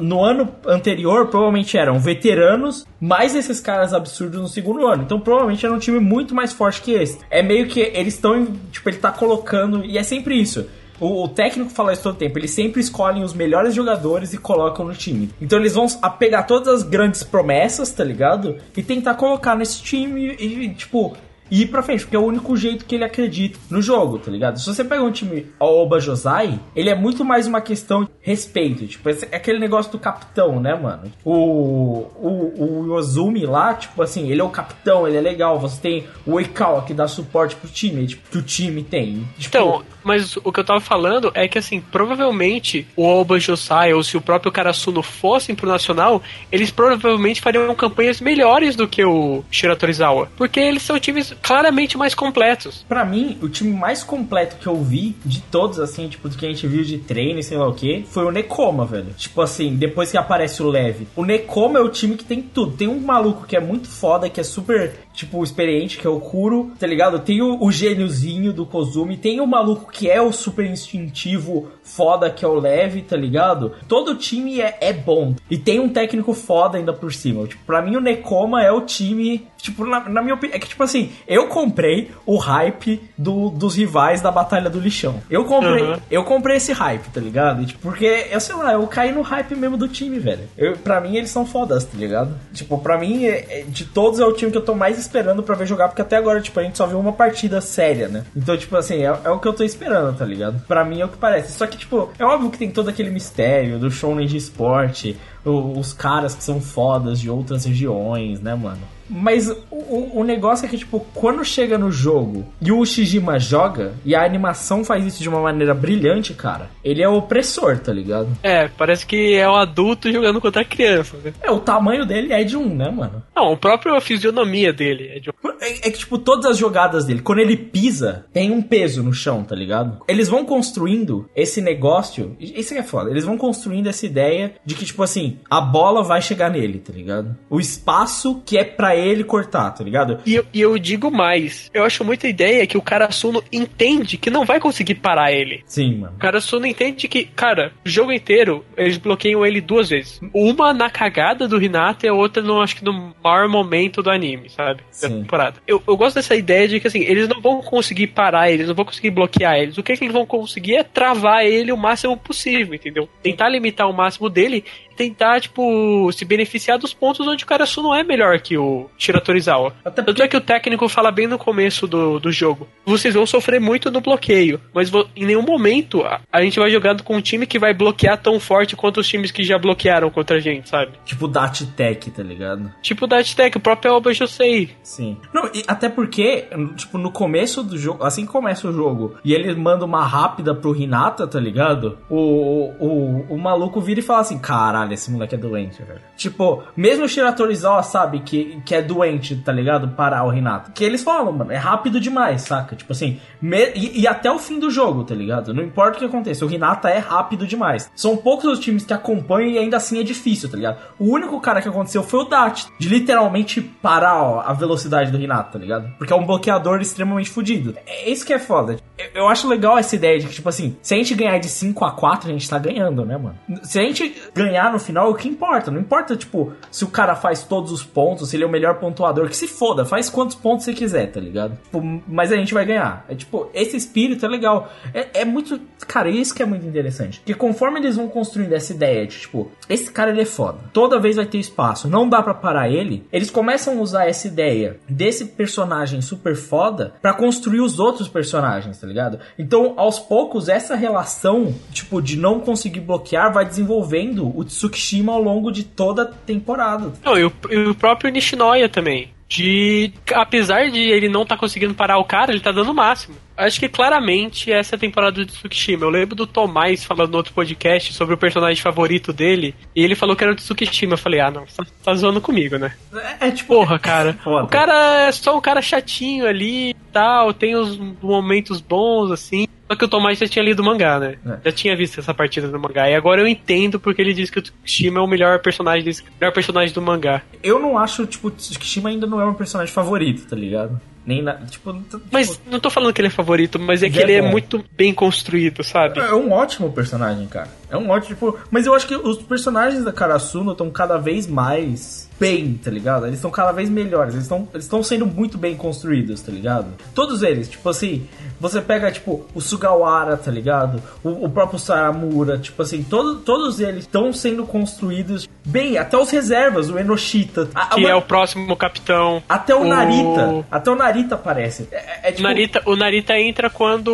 [0.00, 5.02] no ano anterior, provavelmente eram veteranos, mais esses caras absurdos no segundo ano.
[5.02, 7.18] Então, provavelmente era um time muito mais forte que esse.
[7.30, 8.46] É meio que eles estão.
[8.72, 9.84] Tipo, ele tá colocando.
[9.84, 10.66] E é sempre isso.
[11.00, 12.38] O, o técnico fala isso todo tempo.
[12.38, 15.30] Eles sempre escolhem os melhores jogadores e colocam no time.
[15.40, 15.86] Então eles vão
[16.18, 18.56] pegar todas as grandes promessas, tá ligado?
[18.76, 21.16] E tentar colocar nesse time e, tipo,
[21.50, 24.58] ir pra frente, porque é o único jeito que ele acredita no jogo, tá ligado?
[24.58, 28.86] Se você pega um time Oba Josai, ele é muito mais uma questão de respeito.
[28.86, 31.10] Tipo, é aquele negócio do capitão, né, mano?
[31.24, 35.58] O, o, o Yozumi lá, tipo assim, ele é o capitão, ele é legal.
[35.58, 39.26] Você tem o Oikawa que dá suporte pro time, tipo, que o time tem.
[39.38, 43.92] Tipo, Então, mas o que eu tava falando é que, assim, provavelmente o Oba Josai
[43.92, 49.04] ou se o próprio Karasuno fossem pro Nacional, eles provavelmente fariam campanhas melhores do que
[49.04, 50.28] o Shira Torizawa.
[50.36, 52.84] Porque eles são times claramente mais completos.
[52.88, 56.46] Pra mim, o time mais completo que eu vi de todos, assim, tipo, do que
[56.46, 59.12] a gente viu de treino e sei lá o que, foi o Nekoma, velho.
[59.16, 61.08] Tipo assim, depois que aparece o Leve.
[61.16, 62.76] O Nekoma é o time que tem tudo.
[62.76, 66.18] Tem um maluco que é muito foda, que é super, tipo, experiente, que é o
[66.20, 67.18] Kuro, tá ligado?
[67.18, 69.16] Tem o, o gêniozinho do Kozumi.
[69.16, 73.72] Tem o maluco que é o super instintivo foda, que é o Leve, tá ligado?
[73.88, 75.34] Todo time é, é bom.
[75.50, 77.46] E tem um técnico foda ainda por cima.
[77.46, 79.46] Tipo, pra mim o Nekoma é o time.
[79.58, 80.56] Tipo, na, na minha opinião.
[80.56, 85.20] É que, tipo assim, eu comprei o hype do- dos rivais da Batalha do Lixão.
[85.28, 85.82] Eu comprei.
[85.84, 85.96] Uhum.
[86.10, 87.66] Eu comprei esse hype, tá ligado?
[87.66, 90.44] Tipo, porque, eu sei lá, eu caí no hype mesmo do time, velho.
[90.56, 92.34] Eu, pra mim, eles são fodas, tá ligado?
[92.54, 95.42] Tipo, pra mim, é- é- de todos é o time que eu tô mais esperando
[95.42, 98.24] pra ver jogar, porque até agora, tipo, a gente só viu uma partida séria, né?
[98.34, 100.64] Então, tipo assim, é, é o que eu tô esperando, tá ligado?
[100.66, 101.52] Pra mim é o que parece.
[101.52, 105.92] Só que, tipo, é óbvio que tem todo aquele mistério do shonen de esporte, os
[105.92, 108.80] caras que são fodas de outras regiões, né, mano?
[109.10, 113.94] Mas o, o, negócio é que, tipo, quando chega no jogo e o Shijima joga,
[114.04, 118.28] e a animação faz isso de uma maneira brilhante, cara, ele é opressor, tá ligado?
[118.42, 121.32] É, parece que é um adulto jogando contra criança, né?
[121.42, 123.22] É, o tamanho dele é de um, né, mano?
[123.34, 125.32] Não, o próprio a fisionomia dele é de um.
[125.60, 129.12] É, é que, tipo, todas as jogadas dele, quando ele pisa, tem um peso no
[129.12, 130.02] chão, tá ligado?
[130.06, 132.36] Eles vão construindo esse negócio.
[132.38, 133.10] Isso que é foda.
[133.10, 136.92] Eles vão construindo essa ideia de que, tipo assim, a bola vai chegar nele, tá
[136.92, 137.36] ligado?
[137.48, 140.20] O espaço que é pra ele cortar, tá ligado?
[140.26, 144.30] E eu, e eu digo mais, eu acho muita ideia que o Karasuno entende que
[144.30, 145.62] não vai conseguir parar ele.
[145.66, 146.14] Sim, mano.
[146.16, 150.20] O Karasuno entende que, cara, o jogo inteiro eles bloqueiam ele duas vezes.
[150.34, 154.10] Uma na cagada do Hinata e a outra no, acho que no maior momento do
[154.10, 154.82] anime, sabe?
[155.00, 155.22] Da Sim.
[155.22, 155.56] temporada.
[155.66, 158.74] Eu, eu gosto dessa ideia de que, assim, eles não vão conseguir parar eles, não
[158.74, 159.78] vão conseguir bloquear eles.
[159.78, 163.08] O que, que eles vão conseguir é travar ele o máximo possível, entendeu?
[163.22, 164.64] Tentar limitar o máximo dele
[165.00, 169.72] tentar, tipo, se beneficiar dos pontos onde o Karasuno é melhor que o Shira Torizawa.
[169.82, 172.68] Até Tanto é que o técnico fala bem no começo do, do jogo.
[172.84, 177.02] Vocês vão sofrer muito no bloqueio, mas em nenhum momento a, a gente vai jogando
[177.02, 180.36] com um time que vai bloquear tão forte quanto os times que já bloquearam contra
[180.36, 180.92] a gente, sabe?
[181.06, 182.70] Tipo Dat Tech, tá ligado?
[182.82, 184.70] Tipo o Dattech, o próprio Alba Josei.
[184.82, 185.16] Sim.
[185.32, 189.32] Não, e até porque, tipo, no começo do jogo, assim que começa o jogo, e
[189.32, 191.98] ele manda uma rápida pro Hinata, tá ligado?
[192.10, 196.00] O, o, o, o maluco vira e fala assim: caralho, esse moleque é doente, velho.
[196.16, 199.88] Tipo, mesmo o Shira Torizawa sabe que, que é doente, tá ligado?
[199.88, 200.70] Parar o Hinata.
[200.72, 202.76] Que eles falam, mano, é rápido demais, saca?
[202.76, 205.52] Tipo assim, me- e, e até o fim do jogo, tá ligado?
[205.54, 207.90] Não importa o que aconteça, o Hinata é rápido demais.
[207.94, 210.78] São poucos os times que acompanham e ainda assim é difícil, tá ligado?
[210.98, 215.20] O único cara que aconteceu foi o Dat, de literalmente parar ó, a velocidade do
[215.20, 215.90] Hinata, tá ligado?
[215.98, 217.74] Porque é um bloqueador extremamente fodido.
[217.86, 218.76] É isso que é foda.
[218.98, 221.48] Eu, eu acho legal essa ideia de que, tipo assim, se a gente ganhar de
[221.48, 223.36] 5 a 4 a gente tá ganhando, né, mano?
[223.62, 225.70] Se a gente ganhar no final, é o que importa?
[225.70, 228.78] Não importa, tipo, se o cara faz todos os pontos, se ele é o melhor
[228.78, 231.56] pontuador, que se foda, faz quantos pontos você quiser, tá ligado?
[231.64, 233.04] Tipo, mas a gente vai ganhar.
[233.08, 234.70] É tipo, esse espírito é legal.
[234.94, 235.60] É, é muito.
[235.86, 237.20] Cara, isso que é muito interessante.
[237.20, 240.58] Porque conforme eles vão construindo essa ideia de, tipo, esse cara ele é foda.
[240.72, 241.88] Toda vez vai ter espaço.
[241.88, 243.06] Não dá pra parar ele.
[243.12, 248.78] Eles começam a usar essa ideia desse personagem super foda pra construir os outros personagens,
[248.78, 249.18] tá ligado?
[249.38, 255.22] Então, aos poucos, essa relação, tipo, de não conseguir bloquear vai desenvolvendo o Tsukishima ao
[255.22, 256.92] longo de toda a temporada.
[257.02, 259.10] Não, e o, e o próprio Nishinoya também.
[259.26, 259.90] De.
[260.12, 263.16] Apesar de ele não tá conseguindo parar o cara, ele tá dando o máximo.
[263.40, 265.86] Acho que claramente essa é a temporada do Tsukishima.
[265.86, 269.54] Eu lembro do Tomás falando no outro podcast sobre o personagem favorito dele.
[269.74, 270.92] E ele falou que era o Tsukishima.
[270.92, 272.74] Eu falei, ah, não, tá, tá zoando comigo, né?
[273.20, 273.54] É, é tipo.
[273.54, 274.18] Porra, cara.
[274.30, 279.46] O cara é só um cara chatinho ali e tal, tem os momentos bons, assim.
[279.70, 281.16] Só que o Tomás já tinha lido o mangá, né?
[281.24, 281.38] É.
[281.44, 282.90] Já tinha visto essa partida do mangá.
[282.90, 286.02] E agora eu entendo porque ele disse que o Tsukishima é o melhor personagem desse,
[286.20, 287.22] melhor personagem do mangá.
[287.42, 290.80] Eu não acho, tipo, o Tsukishima ainda não é um personagem favorito, tá ligado?
[291.06, 291.34] Nem na.
[291.34, 291.72] Tipo.
[291.72, 294.18] tipo, Mas não tô falando que ele é favorito, mas é que Ele é ele
[294.18, 294.32] é bom.
[294.32, 295.98] muito bem construído, sabe?
[295.98, 297.48] É um ótimo personagem, cara.
[297.70, 298.38] É um ótimo, tipo.
[298.50, 303.06] Mas eu acho que os personagens da Karasuno estão cada vez mais bem, tá ligado?
[303.06, 304.12] Eles estão cada vez melhores.
[304.14, 306.66] Eles estão eles sendo muito bem construídos, tá ligado?
[306.94, 308.06] Todos eles, tipo assim,
[308.38, 310.82] você pega, tipo, o Sugawara, tá ligado?
[311.02, 315.78] O, o próprio Saramura, tipo assim, todo, todos eles estão sendo construídos bem.
[315.78, 317.48] Até os reservas, o Enoshita.
[317.54, 319.22] A- Que é o próximo capitão.
[319.28, 320.44] Até o o- Narita.
[320.50, 321.66] Até o Narita aparece.
[321.72, 322.22] É, é- é O tipo.
[322.22, 323.90] Narita, o Narita entra quando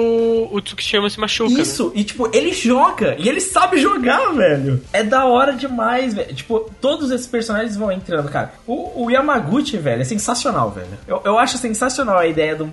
[0.50, 1.52] o Tsukishima se machuca.
[1.54, 1.60] né?
[1.60, 4.82] Isso, e tipo, ele joga, e ele sabe jogar, velho.
[4.92, 6.34] É da hora demais, velho.
[6.34, 8.52] Tipo, todos esses personagens vão entrando, cara.
[8.66, 10.88] O, o Yamaguchi, velho, é sensacional, velho.
[11.06, 12.66] Eu, eu acho sensacional a ideia do,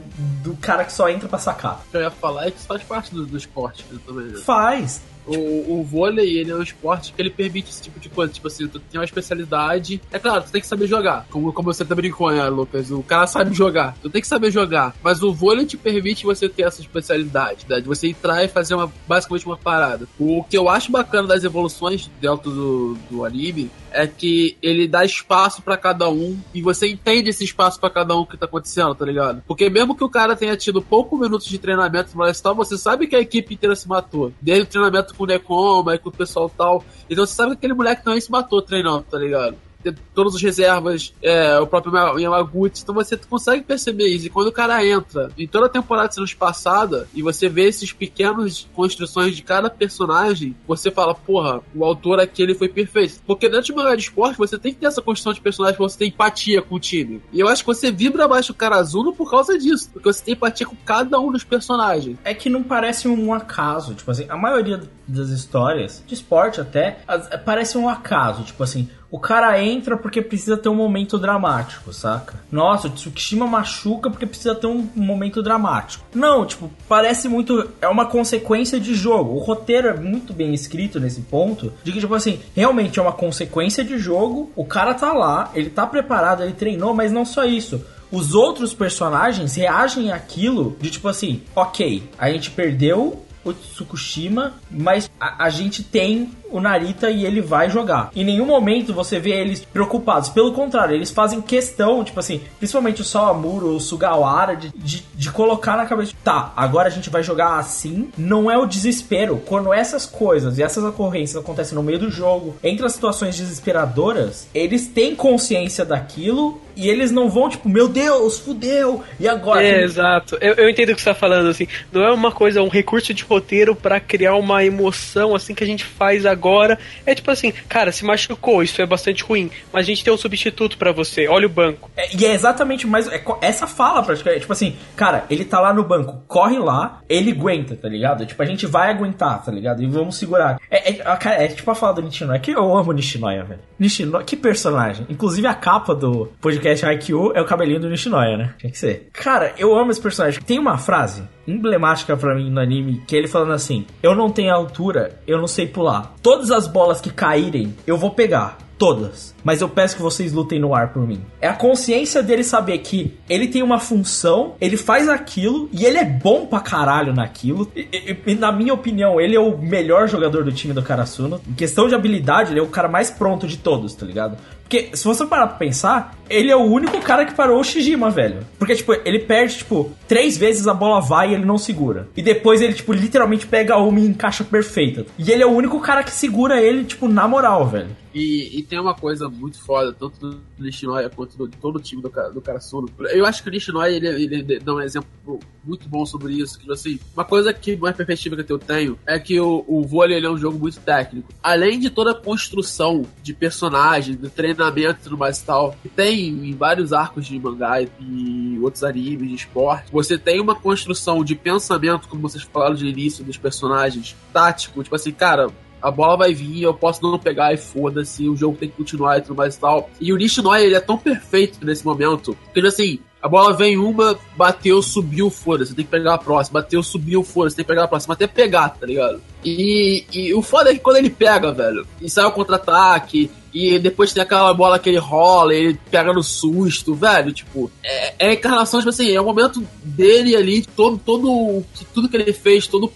[0.43, 1.81] do cara que só entra pra sacar.
[1.93, 4.25] Eu ia falar é que faz parte do, do esporte também.
[4.27, 4.39] né?
[4.39, 5.01] Faz.
[5.25, 8.31] O, o vôlei, ele é um esporte que ele permite esse tipo de coisa.
[8.31, 10.01] Tipo assim, tu tem uma especialidade.
[10.11, 11.25] É claro, tu tem que saber jogar.
[11.29, 12.91] Como, como você também brincou, né, Lucas?
[12.91, 13.95] O cara sabe jogar.
[14.01, 14.95] Tu tem que saber jogar.
[15.01, 17.79] Mas o vôlei te permite você ter essa especialidade, né?
[17.79, 20.07] De você entrar e fazer uma, basicamente uma parada.
[20.19, 25.05] O que eu acho bacana das evoluções dentro do, do anime é que ele dá
[25.05, 28.95] espaço pra cada um e você entende esse espaço pra cada um que tá acontecendo,
[28.95, 29.43] tá ligado?
[29.47, 33.07] Porque mesmo que o cara tenha tido pouco minutos de treinamento no Molestal, você sabe
[33.07, 34.33] que a equipe inteira se matou.
[34.41, 36.83] Desde o treinamento com o Necoma e com o pessoal tal.
[37.09, 39.55] Então você sabe que aquele moleque também se matou treinando, tá ligado?
[39.83, 44.27] Tem Todos os reservas, é, o próprio Ma- Yamaguchi, então você consegue perceber isso.
[44.27, 47.91] E quando o cara entra em toda a temporada sendo passada e você vê esses
[47.91, 53.21] pequenos construções de cada personagem, você fala, porra, o autor aqui ele foi perfeito.
[53.25, 55.87] Porque dentro de mangá de esporte, você tem que ter essa construção de personagem pra
[55.87, 57.21] você ter empatia com o time.
[57.31, 59.89] E eu acho que você vibra mais o Karazuno por causa disso.
[59.91, 62.17] Porque você tem empatia com cada um dos personagens.
[62.23, 63.93] É que não parece um acaso.
[63.95, 68.43] Tipo assim, a maioria das histórias, de esporte até, as- parece um acaso.
[68.43, 72.33] Tipo assim, o cara entra porque precisa ter um momento dramático, saca?
[72.51, 76.03] Nossa, o Tsukishima machuca porque precisa ter um momento dramático.
[76.15, 77.69] Não, tipo, parece muito.
[77.79, 79.35] É uma consequência de jogo.
[79.35, 81.71] O roteiro é muito bem escrito nesse ponto.
[81.83, 84.51] De que, tipo assim, realmente é uma consequência de jogo.
[84.55, 88.75] O cara tá lá, ele tá preparado, ele treinou, mas não só isso os outros
[88.75, 95.83] personagens reagem àquilo de tipo assim, ok, a gente perdeu Tsukushima, mas a, a, gente
[95.83, 98.11] tem o Narita e ele vai jogar.
[98.15, 100.29] Em nenhum momento você vê eles preocupados.
[100.29, 105.31] Pelo contrário, eles fazem questão, tipo assim, principalmente o Sawamuro, o Sugawara, de, de, de
[105.31, 108.09] colocar na cabeça, tá, agora a gente vai jogar assim.
[108.17, 109.41] Não é o desespero.
[109.45, 114.47] Quando essas coisas e essas ocorrências acontecem no meio do jogo, entre as situações desesperadoras,
[114.53, 119.63] eles têm consciência daquilo e eles não vão, tipo, meu Deus, fudeu, e agora?
[119.63, 120.37] É, exato.
[120.41, 121.67] Eu, eu entendo o que você tá falando, assim.
[121.91, 125.67] Não é uma coisa, um recurso de roteiro para criar uma emoção, assim, que a
[125.67, 126.77] gente faz agora.
[127.05, 130.17] É tipo assim, cara, se machucou, isso é bastante ruim, mas a gente tem um
[130.17, 131.89] substituto para você, olha o banco.
[131.95, 133.07] É, e é exatamente mais.
[133.07, 134.41] É, essa fala, praticamente.
[134.41, 138.25] Tipo assim, cara, ele tá lá no banco, corre lá, ele aguenta, tá ligado?
[138.25, 139.83] Tipo, a gente vai aguentar, tá ligado?
[139.83, 140.59] E vamos segurar.
[140.69, 143.59] É, é, é, é tipo a fala do Nishinoya, que eu amo Nishinoya, velho.
[143.77, 145.05] Nishinoya, que personagem.
[145.09, 148.53] Inclusive a capa do podcast podcast Haikyuu é o cabelinho do Nishinoya, né?
[148.57, 149.09] Tinha que ser.
[149.11, 150.41] Cara, eu amo esse personagem.
[150.41, 154.29] Tem uma frase emblemática para mim no anime que é ele falando assim: Eu não
[154.29, 156.13] tenho altura, eu não sei pular.
[156.21, 158.57] Todas as bolas que caírem, eu vou pegar.
[158.75, 159.33] Todas.
[159.43, 161.21] Mas eu peço que vocês lutem no ar por mim.
[161.39, 165.97] É a consciência dele saber que ele tem uma função, ele faz aquilo e ele
[165.97, 167.71] é bom pra caralho naquilo.
[167.75, 171.39] E, e, e na minha opinião, ele é o melhor jogador do time do Karasuno.
[171.47, 174.37] Em questão de habilidade, ele é o cara mais pronto de todos, tá ligado?
[174.73, 178.09] Porque se você parar pra pensar, ele é o único cara que parou o Shijima,
[178.09, 178.39] velho.
[178.57, 182.07] Porque, tipo, ele perde, tipo, três vezes a bola vai e ele não segura.
[182.17, 185.05] E depois ele, tipo, literalmente pega uma e encaixa perfeita.
[185.19, 187.95] E ele é o único cara que segura ele, tipo, na moral, velho.
[188.13, 191.79] E, e tem uma coisa muito foda, tanto do Nishinoya quanto do, de todo o
[191.79, 192.87] time do, do Karasuno.
[193.11, 196.59] Eu acho que o Nishinoya, ele, ele dá um exemplo muito bom sobre isso.
[196.59, 200.23] Que, assim, uma coisa que, mais perspectiva que eu tenho, é que o, o vôlei
[200.23, 201.33] é um jogo muito técnico.
[201.41, 205.89] Além de toda a construção de personagem, de treinamento e tudo mais e tal, que
[205.89, 211.23] tem em vários arcos de mangá e outros animes de esporte, você tem uma construção
[211.23, 215.49] de pensamento, como vocês falaram de início, dos personagens, tático, tipo assim, cara,
[215.83, 219.17] a bola vai vir, eu posso não pegar e foda-se, o jogo tem que continuar
[219.17, 219.89] e tudo mais e tal.
[219.99, 224.17] E o Nishinoya, ele é tão perfeito nesse momento, que assim, a bola vem uma,
[224.37, 226.61] bateu, subiu, foda, você tem que pegar a próxima.
[226.61, 228.13] Bateu, subiu, foda, você tem que pegar a próxima.
[228.13, 229.21] Até pegar, tá ligado?
[229.43, 233.77] E, e o foda é que quando ele pega, velho, e sai o contra-ataque, e
[233.77, 237.31] depois tem aquela bola que ele rola, ele pega no susto, velho.
[237.31, 242.17] Tipo, é, é encarnação, tipo assim, é o momento dele ali, todo, todo, tudo que
[242.17, 242.91] ele fez, todo,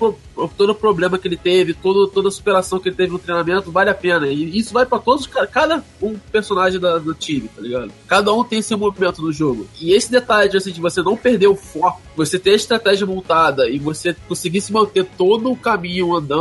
[0.57, 3.91] todo problema que ele teve, todo, toda a superação que ele teve no treinamento, vale
[3.91, 4.27] a pena.
[4.27, 7.91] E isso vai para todos, cada um personagem da, do time, tá ligado?
[8.07, 9.67] Cada um tem seu momento no jogo.
[9.79, 13.69] E esse detalhe assim, de você não perder o foco, você ter a estratégia montada
[13.69, 16.36] e você conseguir se manter todo o caminho andando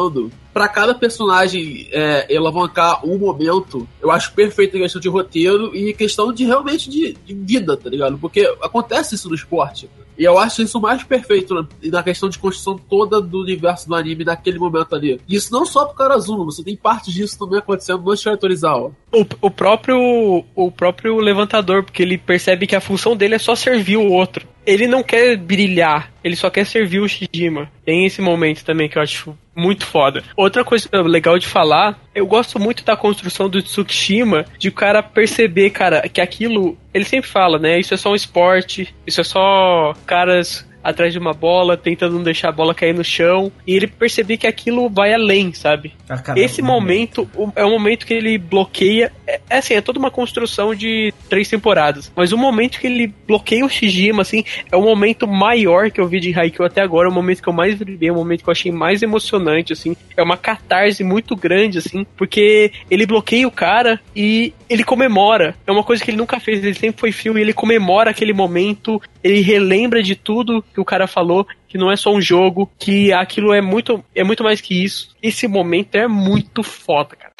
[0.52, 5.92] para cada personagem é, alavancar um momento, eu acho perfeito em questão de roteiro e
[5.92, 8.16] questão de realmente de, de vida, tá ligado?
[8.16, 9.88] Porque acontece isso no esporte.
[10.18, 14.24] E eu acho isso mais perfeito na, questão de construção toda do universo do anime
[14.24, 15.20] naquele momento ali.
[15.28, 18.92] Isso não só pro Karazuno, você tem partes disso também acontecendo no Shiratorizawa.
[19.12, 23.54] O, o próprio o próprio levantador, porque ele percebe que a função dele é só
[23.54, 24.46] servir o outro.
[24.64, 27.70] Ele não quer brilhar, ele só quer servir o Shijima.
[27.84, 30.22] Tem esse momento também que eu acho muito foda.
[30.36, 35.02] Outra coisa legal de falar, eu gosto muito da construção do Tsukishima, de o cara
[35.02, 36.76] perceber, cara, que aquilo.
[36.92, 37.78] Ele sempre fala, né?
[37.78, 42.22] Isso é só um esporte, isso é só caras atrás de uma bola, tentando não
[42.22, 45.92] deixar a bola cair no chão, e ele perceber que aquilo vai além, sabe?
[46.08, 49.12] Ah, Esse momento é o momento que ele bloqueia.
[49.26, 52.12] É, é, assim, é toda uma construção de três temporadas.
[52.14, 56.06] Mas o momento que ele bloqueia o Shijima, assim, é o momento maior que eu
[56.06, 58.44] vi de Haikyuu até agora, é o momento que eu mais vivi, é o momento
[58.44, 59.96] que eu achei mais emocionante, assim.
[60.16, 65.56] É uma catarse muito grande, assim, porque ele bloqueia o cara e ele comemora.
[65.66, 69.00] É uma coisa que ele nunca fez, ele sempre foi filme, ele comemora aquele momento,
[69.22, 73.13] ele relembra de tudo que o cara falou, que não é só um jogo, que
[73.13, 75.15] aquilo é muito, é muito mais que isso.
[75.21, 77.31] Esse momento é muito foda, cara.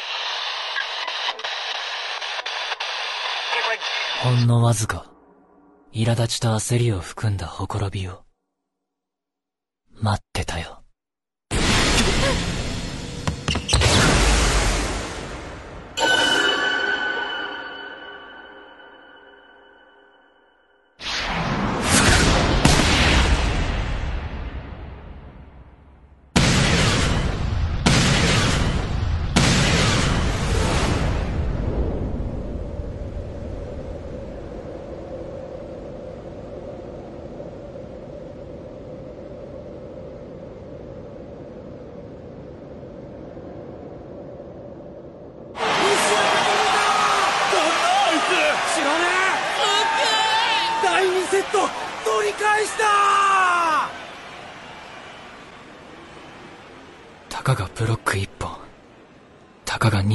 [4.24, 5.12] ほんのわずか、
[5.91, 8.22] 苛立ちと焦りを含んだほころびを、
[10.00, 10.84] 待ってたよ。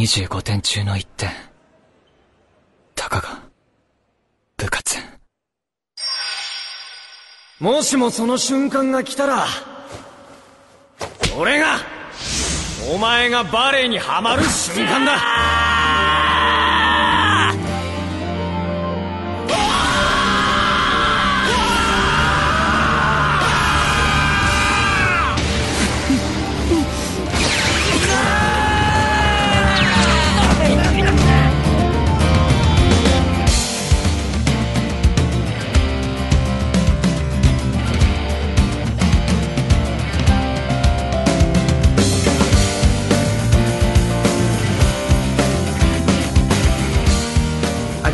[0.01, 1.29] 25点中の1点。
[2.95, 3.39] たかが、
[4.57, 4.97] 部活。
[7.59, 9.45] もしもその瞬間が来たら、
[11.37, 11.77] 俺が、
[12.91, 15.60] お前がバレエにはまる瞬間だ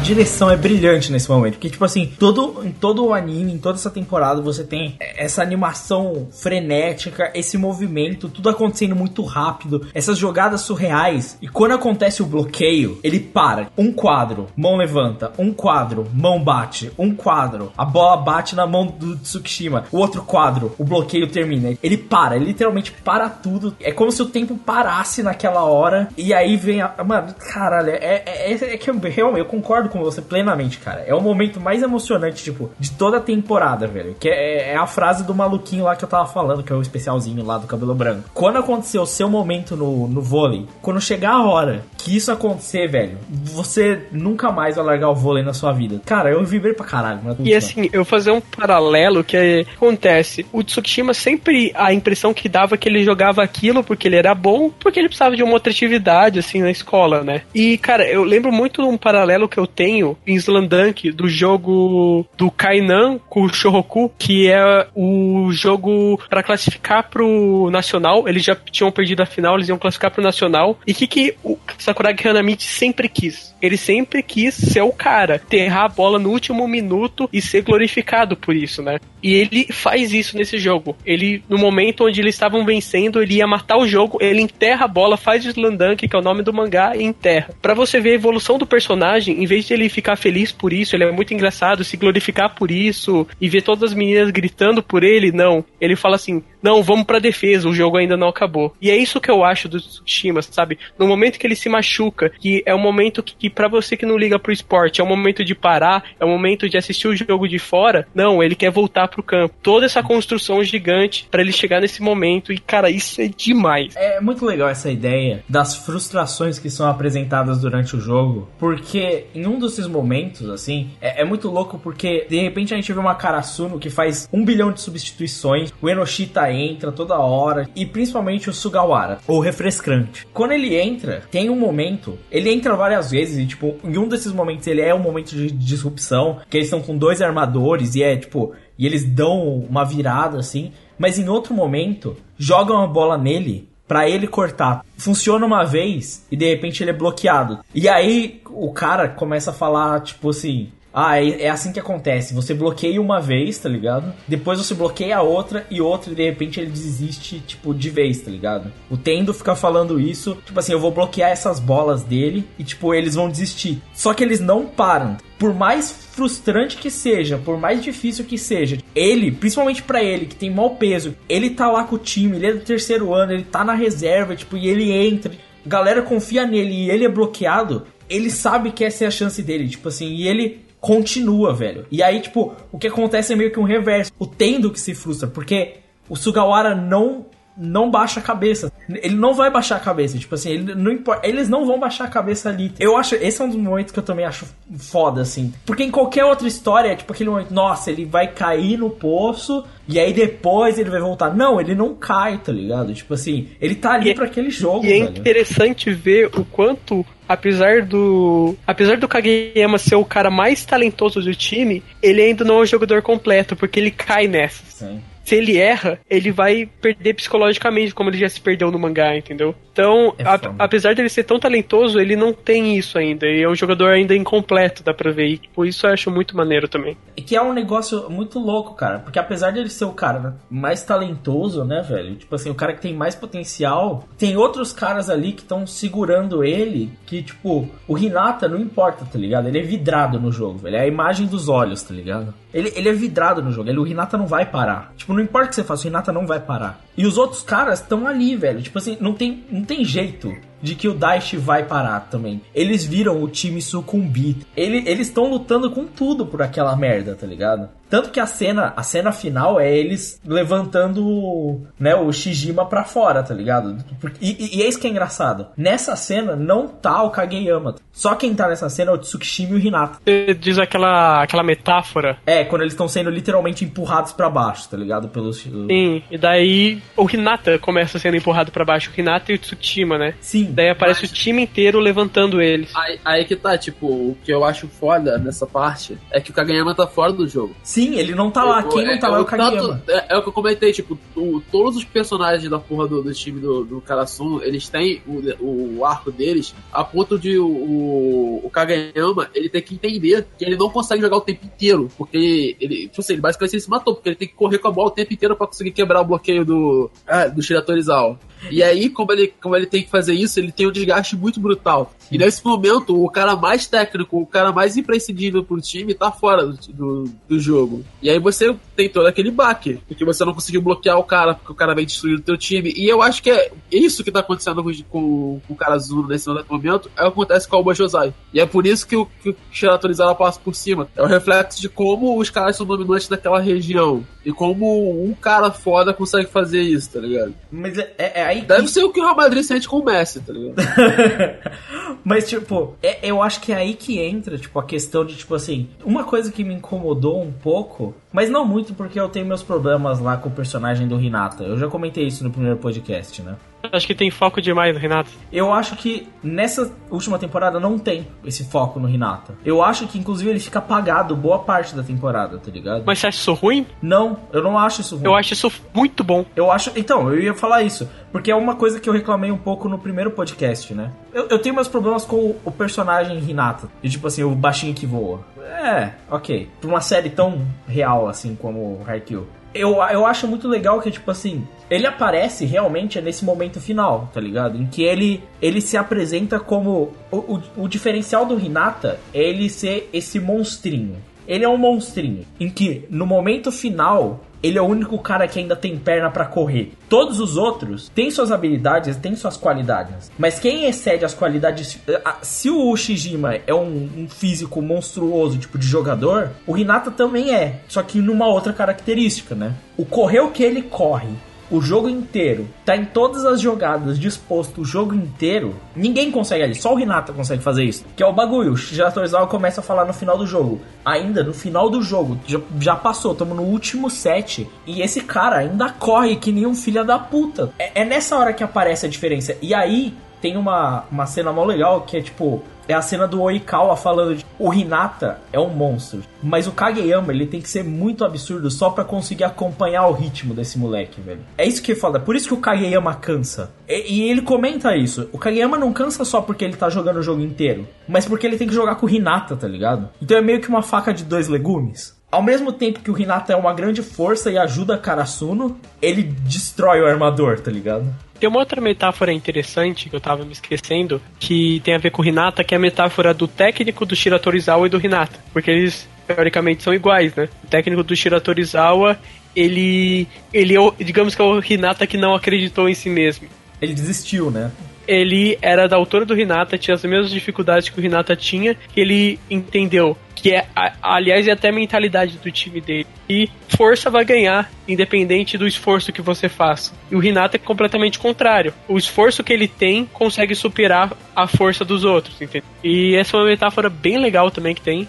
[0.07, 1.53] direção é brilhante nesse momento.
[1.53, 5.41] Porque, tipo assim, todo, em todo o anime, em toda essa temporada, você tem essa
[5.41, 11.37] animação frenética, esse movimento, tudo acontecendo muito rápido, essas jogadas surreais.
[11.41, 13.69] E quando acontece o bloqueio, ele para.
[13.77, 15.33] Um quadro, mão levanta.
[15.37, 16.89] Um quadro, mão bate.
[16.97, 19.85] Um quadro, a bola bate na mão do Tsukishima.
[19.91, 21.77] O outro quadro, o bloqueio termina.
[21.83, 23.75] Ele para, ele literalmente para tudo.
[23.81, 26.07] É como se o tempo parasse naquela hora.
[26.15, 26.93] E aí vem a.
[27.03, 31.03] Mano, caralho, é, é, é, é que eu, realmente eu concordo com você plenamente, cara.
[31.05, 34.15] É o momento mais emocionante, tipo, de toda a temporada, velho.
[34.19, 36.81] Que é, é a frase do maluquinho lá que eu tava falando, que é o
[36.81, 38.29] especialzinho lá do cabelo branco.
[38.33, 42.87] Quando acontecer o seu momento no, no vôlei, quando chegar a hora que isso acontecer,
[42.87, 46.01] velho, você nunca mais vai largar o vôlei na sua vida.
[46.05, 47.23] Cara, eu vibrei pra caralho.
[47.23, 47.37] Mano.
[47.39, 50.45] E assim, eu fazer um paralelo que acontece.
[50.51, 54.33] O Tsukishima sempre a impressão que dava é que ele jogava aquilo porque ele era
[54.33, 57.41] bom, porque ele precisava de uma outra atividade, assim, na escola, né?
[57.53, 62.25] E, cara, eu lembro muito de um paralelo que eu tenho em Slandunk do jogo
[62.37, 68.27] do Kainan com o Shoroku, que é o jogo para classificar pro Nacional.
[68.27, 70.77] Eles já tinham perdido a final, eles iam classificar pro Nacional.
[70.85, 73.55] E o que, que o Sakuragi Hanamichi sempre quis?
[73.61, 78.35] Ele sempre quis ser o cara, enterrar a bola no último minuto e ser glorificado
[78.35, 78.99] por isso, né?
[79.21, 80.95] E ele faz isso nesse jogo.
[81.05, 84.87] Ele, no momento onde eles estavam vencendo, ele ia matar o jogo, ele enterra a
[84.87, 87.49] bola, faz o Slandunk, que é o nome do mangá, e enterra.
[87.61, 90.95] Para você ver a evolução do personagem, em vez de ele ficar feliz por isso,
[90.95, 95.03] ele é muito engraçado, se glorificar por isso e ver todas as meninas gritando por
[95.03, 95.63] ele, não.
[95.79, 98.73] Ele fala assim: não, vamos pra defesa, o jogo ainda não acabou.
[98.81, 100.77] E é isso que eu acho do Tsushima, sabe?
[100.97, 104.05] No momento que ele se machuca, que é um momento que, que para você que
[104.05, 107.15] não liga pro esporte, é um momento de parar, é um momento de assistir o
[107.15, 109.55] jogo de fora, não, ele quer voltar pro campo.
[109.61, 113.95] Toda essa construção gigante para ele chegar nesse momento e, cara, isso é demais.
[113.95, 119.45] É muito legal essa ideia das frustrações que são apresentadas durante o jogo, porque em
[119.45, 123.15] um desses momentos, assim, é, é muito louco porque de repente a gente vê uma
[123.15, 128.53] Karasuno que faz um bilhão de substituições, o Enoshita entra toda hora, e principalmente o
[128.53, 130.27] Sugawara, o refrescante.
[130.33, 134.31] Quando ele entra, tem um momento, ele entra várias vezes, e tipo, em um desses
[134.31, 138.15] momentos ele é um momento de disrupção, que eles estão com dois armadores, e é
[138.15, 143.69] tipo, e eles dão uma virada assim, mas em outro momento, jogam a bola nele
[143.87, 144.85] para ele cortar.
[144.97, 147.59] Funciona uma vez e de repente ele é bloqueado.
[147.73, 150.71] E aí o cara começa a falar, tipo assim.
[150.99, 152.33] Ah, é, é assim que acontece.
[152.33, 154.11] Você bloqueia uma vez, tá ligado?
[154.27, 158.19] Depois você bloqueia a outra e outra e de repente ele desiste, tipo, de vez,
[158.21, 158.73] tá ligado?
[158.89, 162.95] O Tendo fica falando isso, tipo assim, eu vou bloquear essas bolas dele e, tipo,
[162.95, 163.79] eles vão desistir.
[163.93, 165.17] Só que eles não param.
[165.37, 170.35] Por mais frustrante que seja, por mais difícil que seja, ele, principalmente para ele, que
[170.35, 173.43] tem mau peso, ele tá lá com o time, ele é do terceiro ano, ele
[173.43, 175.31] tá na reserva, tipo, e ele entra.
[175.63, 177.85] A galera confia nele e ele é bloqueado.
[178.09, 181.85] Ele sabe que essa é a chance dele, tipo assim, e ele continua, velho.
[181.91, 184.09] E aí, tipo, o que acontece é meio que um reverso.
[184.17, 187.25] O Tendo que se frustra, porque o Sugawara não
[187.57, 188.71] não baixa a cabeça.
[188.87, 190.17] Ele não vai baixar a cabeça.
[190.17, 191.27] Tipo assim, ele não importa.
[191.27, 192.71] Eles não vão baixar a cabeça ali.
[192.79, 193.15] Eu acho.
[193.15, 194.45] Esse é um dos momentos que eu também acho
[194.77, 195.53] foda, assim.
[195.65, 199.63] Porque em qualquer outra história, é tipo aquele momento, nossa, ele vai cair no poço
[199.87, 201.33] e aí depois ele vai voltar.
[201.35, 202.93] Não, ele não cai, tá ligado?
[202.93, 205.17] Tipo assim, ele tá ali E- pra aquele jogo, E é velho.
[205.17, 208.55] interessante ver o quanto, apesar do.
[208.65, 212.65] Apesar do Kageyama ser o cara mais talentoso do time, ele ainda não é um
[212.65, 214.63] jogador completo, porque ele cai nessa.
[214.69, 215.01] Sim.
[215.27, 219.53] Se ele erra, ele vai perder psicologicamente, como ele já se perdeu no mangá, entendeu?
[219.73, 223.27] Então, É a- apesar dele ser tão talentoso, ele não tem isso ainda.
[223.27, 225.27] E é um jogador ainda incompleto, dá pra ver.
[225.27, 226.95] E por isso eu acho muito maneiro também.
[227.17, 228.99] E que é um negócio muito louco, cara.
[228.99, 232.15] Porque apesar dele ser o cara mais talentoso, né, velho?
[232.15, 236.41] Tipo assim, o cara que tem mais potencial, tem outros caras ali que estão segurando
[236.41, 236.89] ele.
[237.05, 239.47] Que, tipo, o Hinata não importa, tá ligado?
[239.49, 240.77] Ele é vidrado no jogo, velho.
[240.77, 242.33] É a imagem dos olhos, tá ligado?
[242.57, 243.69] Ele, ele é vidrado no jogo.
[243.69, 244.91] Ele, o Hinata não vai parar.
[244.97, 246.81] Tipo, não importa o que você faça, o Hinata não vai parar.
[246.97, 248.63] E os outros caras estão ali, velho.
[248.63, 252.41] Tipo assim, não tem, não tem jeito de que o Daishi vai parar também.
[252.53, 254.37] Eles viram o time sucumbir.
[254.55, 257.69] Ele, eles estão lutando com tudo por aquela merda, tá ligado?
[257.89, 263.23] Tanto que a cena, a cena final é eles levantando, né, o Shijima pra fora,
[263.23, 263.77] tá ligado?
[264.19, 265.47] E, e, e é isso que é engraçado.
[265.55, 267.75] Nessa cena não tá o Kageyama.
[267.91, 269.99] Só quem tá nessa cena é o Tsukishima e o Hinata.
[270.05, 272.17] Você diz aquela, aquela metáfora.
[272.25, 275.07] É, quando eles estão sendo literalmente empurrados pra baixo, tá ligado?
[275.07, 275.37] Pelos.
[275.39, 278.91] Sim, e daí o Hinata começa sendo empurrado pra baixo.
[278.95, 280.13] O Hinata e o Tsukishima, né?
[280.19, 280.46] Sim.
[280.49, 282.69] Daí aparece o time inteiro levantando eles.
[282.75, 286.33] Aí, aí que tá, tipo, o que eu acho foda nessa parte é que o
[286.33, 287.55] Kageyama tá fora do jogo.
[287.63, 288.63] Sim, ele não tá lá.
[288.63, 289.83] Tipo, Quem não tá lá é o tanto- Kageyama.
[289.87, 293.13] é, é o que eu comentei, tipo, o- todos os personagens da porra do, do
[293.13, 298.41] time do, do Karasuno, eles têm o, o arco deles a ponto de o, o,
[298.45, 302.55] o Kageyama, ele tem que entender que ele não consegue jogar o tempo inteiro, porque
[302.59, 304.71] ele, tipo assim, ele basicamente ele se matou, porque ele tem que correr com a
[304.71, 308.19] bola o tempo inteiro pra conseguir quebrar o bloqueio do, ah, do Shira Torizawa.
[308.49, 311.39] E aí, como ele, como ele tem que fazer isso, ele tem um desgaste muito
[311.39, 311.93] brutal.
[312.11, 316.45] E nesse momento, o cara mais técnico, o cara mais imprescindível pro time tá fora
[316.45, 317.83] do, do, do jogo.
[318.01, 321.51] E aí você tem todo aquele baque, porque você não conseguiu bloquear o cara, porque
[321.51, 322.73] o cara vem destruir o teu time.
[322.75, 326.29] E eu acho que é isso que tá acontecendo com, com, com o Karazuno nesse
[326.49, 328.13] momento, é o que acontece com o Bajozai.
[328.33, 330.87] E é por isso que o, que o passa por cima.
[330.95, 334.05] É o reflexo de como os caras são dominantes naquela região.
[334.25, 337.33] E como um cara foda consegue fazer isso, tá ligado?
[337.51, 338.47] Mas é, é- aí que...
[338.47, 340.55] Deve ser o que o Real Madrid sente com o Messi, tá ligado?
[342.03, 345.35] Mas, tipo, é- eu acho que é aí que entra, tipo, a questão de, tipo
[345.35, 349.43] assim, uma coisa que me incomodou um pouco, mas não muito porque eu tenho meus
[349.43, 351.43] problemas lá com o personagem do Hinata.
[351.43, 353.35] Eu já comentei isso no primeiro podcast, né?
[353.71, 355.09] Acho que tem foco demais no Renato.
[355.31, 359.35] Eu acho que nessa última temporada não tem esse foco no Hinata.
[359.45, 362.83] Eu acho que, inclusive, ele fica apagado boa parte da temporada, tá ligado?
[362.85, 363.65] Mas você acha isso ruim?
[363.81, 365.05] Não, eu não acho isso ruim.
[365.05, 366.25] Eu acho isso muito bom.
[366.35, 366.71] Eu acho.
[366.75, 367.87] Então, eu ia falar isso.
[368.11, 370.91] Porque é uma coisa que eu reclamei um pouco no primeiro podcast, né?
[371.13, 373.67] Eu, eu tenho meus problemas com o, personagem Hinata.
[373.83, 375.21] E tipo assim, o baixinho que voa.
[375.39, 376.49] É, ok.
[376.59, 379.27] Pra uma série tão real assim como Haikyuu.
[379.53, 384.19] Eu, eu acho muito legal que, tipo assim, ele aparece realmente nesse momento final, tá
[384.19, 384.57] ligado?
[384.57, 386.93] Em que ele, ele se apresenta como.
[387.11, 390.97] O, o, o diferencial do Hinata é ele ser esse monstrinho.
[391.27, 392.25] Ele é um monstrinho.
[392.39, 396.25] Em que, no momento final, ele é o único cara que ainda tem perna pra
[396.25, 396.73] correr.
[396.89, 400.11] Todos os outros têm suas habilidades, têm suas qualidades.
[400.17, 401.79] Mas quem excede as qualidades.
[402.21, 407.61] Se o Shijima é um, um físico monstruoso, tipo de jogador, o Hinata também é.
[407.67, 409.53] Só que numa outra característica, né?
[409.75, 411.09] O correr o que ele corre.
[411.49, 415.55] O jogo inteiro, tá em todas as jogadas, disposto o jogo inteiro.
[415.75, 417.85] Ninguém consegue ali, só o Hinata consegue fazer isso.
[417.95, 418.53] Que é o bagulho.
[418.53, 420.59] O Shiratorizawa começa a falar no final do jogo.
[420.83, 424.47] Ainda no final do jogo, já, já passou, estamos no último set.
[424.65, 427.51] E esse cara ainda corre que nem um filho da puta.
[427.57, 429.35] É, é nessa hora que aparece a diferença.
[429.41, 432.43] E aí tem uma, uma cena mó legal que é tipo.
[432.67, 437.13] É a cena do Oikawa falando de o Hinata é um monstro, mas o Kageyama
[437.13, 441.21] ele tem que ser muito absurdo só pra conseguir acompanhar o ritmo desse moleque, velho.
[441.37, 443.51] É isso que é foda, por isso que o Kageyama cansa.
[443.67, 445.09] E, e ele comenta isso.
[445.13, 448.37] O Kageyama não cansa só porque ele tá jogando o jogo inteiro, mas porque ele
[448.37, 449.89] tem que jogar com o Hinata, tá ligado?
[450.01, 451.96] Então é meio que uma faca de dois legumes.
[452.17, 456.81] Ao mesmo tempo que o Hinata é uma grande força e ajuda Karasuno, ele destrói
[456.81, 457.93] o armador, tá ligado?
[458.19, 462.01] Tem uma outra metáfora interessante que eu tava me esquecendo, que tem a ver com
[462.01, 465.19] o Hinata, que é a metáfora do técnico do Shira Torizawa e do Hinata.
[465.31, 467.29] Porque eles, teoricamente, são iguais, né?
[467.43, 468.97] O técnico do Shira Torizawa,
[469.35, 473.27] ele, ele é, o- digamos que é o Hinata que não acreditou em si mesmo.
[473.61, 474.49] Ele desistiu, né?
[474.87, 478.81] Ele era da altura do Hinata, tinha as mesmas dificuldades que o Hinata tinha, que
[478.81, 480.47] ele entendeu que é,
[480.81, 482.87] aliás, é até a mentalidade do time dele.
[483.07, 486.73] E força vai ganhar, independente do esforço que você faça.
[486.91, 488.53] E o Hinata é completamente contrário.
[488.67, 492.43] O esforço que ele tem consegue superar a força dos outros, entendeu?
[492.63, 494.87] E essa é uma metáfora bem legal também que tem.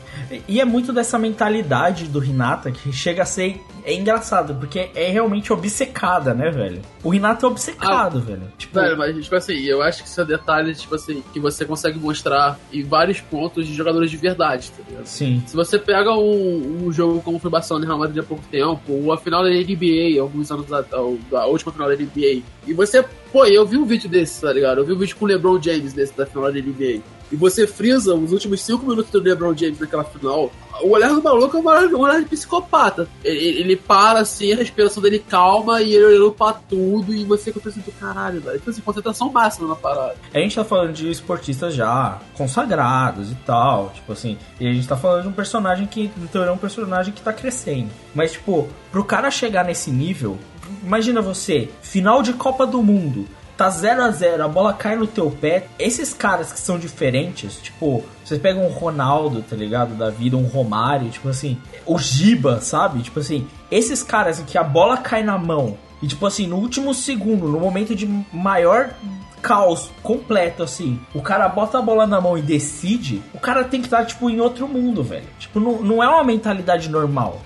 [0.49, 3.61] E é muito dessa mentalidade do Hinata que chega a ser.
[3.85, 6.83] É engraçado, porque é realmente obcecada, né, velho?
[7.03, 8.43] O Hinata é obcecado, velho.
[8.59, 11.65] Tipo, Velho, mas, tipo assim, eu acho que isso é detalhe, tipo assim, que você
[11.65, 15.07] consegue mostrar em vários pontos de jogadores de verdade, tá ligado?
[15.19, 15.43] Sim.
[15.47, 18.81] Se você pega um, um jogo como foi Barcelona e Real Madrid há pouco tempo,
[18.93, 23.05] ou a final da NBA, alguns anos a, a última final da NBA, e você
[23.33, 24.79] Pô, eu vi um vídeo desse, tá ligado?
[24.79, 27.03] Eu vi um vídeo com o LeBron James desse da final da NBA.
[27.31, 30.51] E você frisa os últimos 5 minutos do LeBron James naquela final.
[30.81, 33.09] O olhar do maluco é um olhar de psicopata.
[33.25, 37.13] Ele, ele para assim, a respiração dele calma e ele olhando pra tudo.
[37.13, 38.57] E você fica pensando, caralho, velho.
[38.57, 40.17] Então, assim, concentração máxima na parada.
[40.33, 44.39] A gente tá falando de esportistas já consagrados e tal, tipo assim.
[44.61, 47.33] E a gente tá falando de um personagem que, então, é um personagem que tá
[47.33, 47.91] crescendo.
[48.15, 50.39] Mas, tipo, pro cara chegar nesse nível,
[50.83, 53.27] imagina você, final de Copa do Mundo
[53.59, 55.67] tá 0 a 0 a bola cai no teu pé.
[55.79, 59.97] Esses caras que são diferentes, tipo, você pega um Ronaldo, tá ligado?
[59.97, 63.03] Da vida, um Romário, tipo assim, o Giba, sabe?
[63.03, 66.95] Tipo assim, esses caras que a bola cai na mão e, tipo assim, no último
[66.95, 68.95] segundo, no momento de maior
[69.43, 73.81] caos completo, assim, o cara bota a bola na mão e decide, o cara tem
[73.81, 75.27] que estar, tipo, em outro mundo, velho.
[75.39, 77.41] Tipo, não, não é uma mentalidade normal.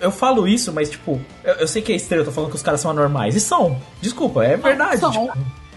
[0.00, 2.56] Eu falo isso, mas, tipo, eu, eu sei que é estranho, eu tô falando que
[2.56, 3.34] os caras são anormais.
[3.36, 3.80] E são.
[4.00, 5.02] Desculpa, é verdade.
[5.02, 5.32] Não, tipo...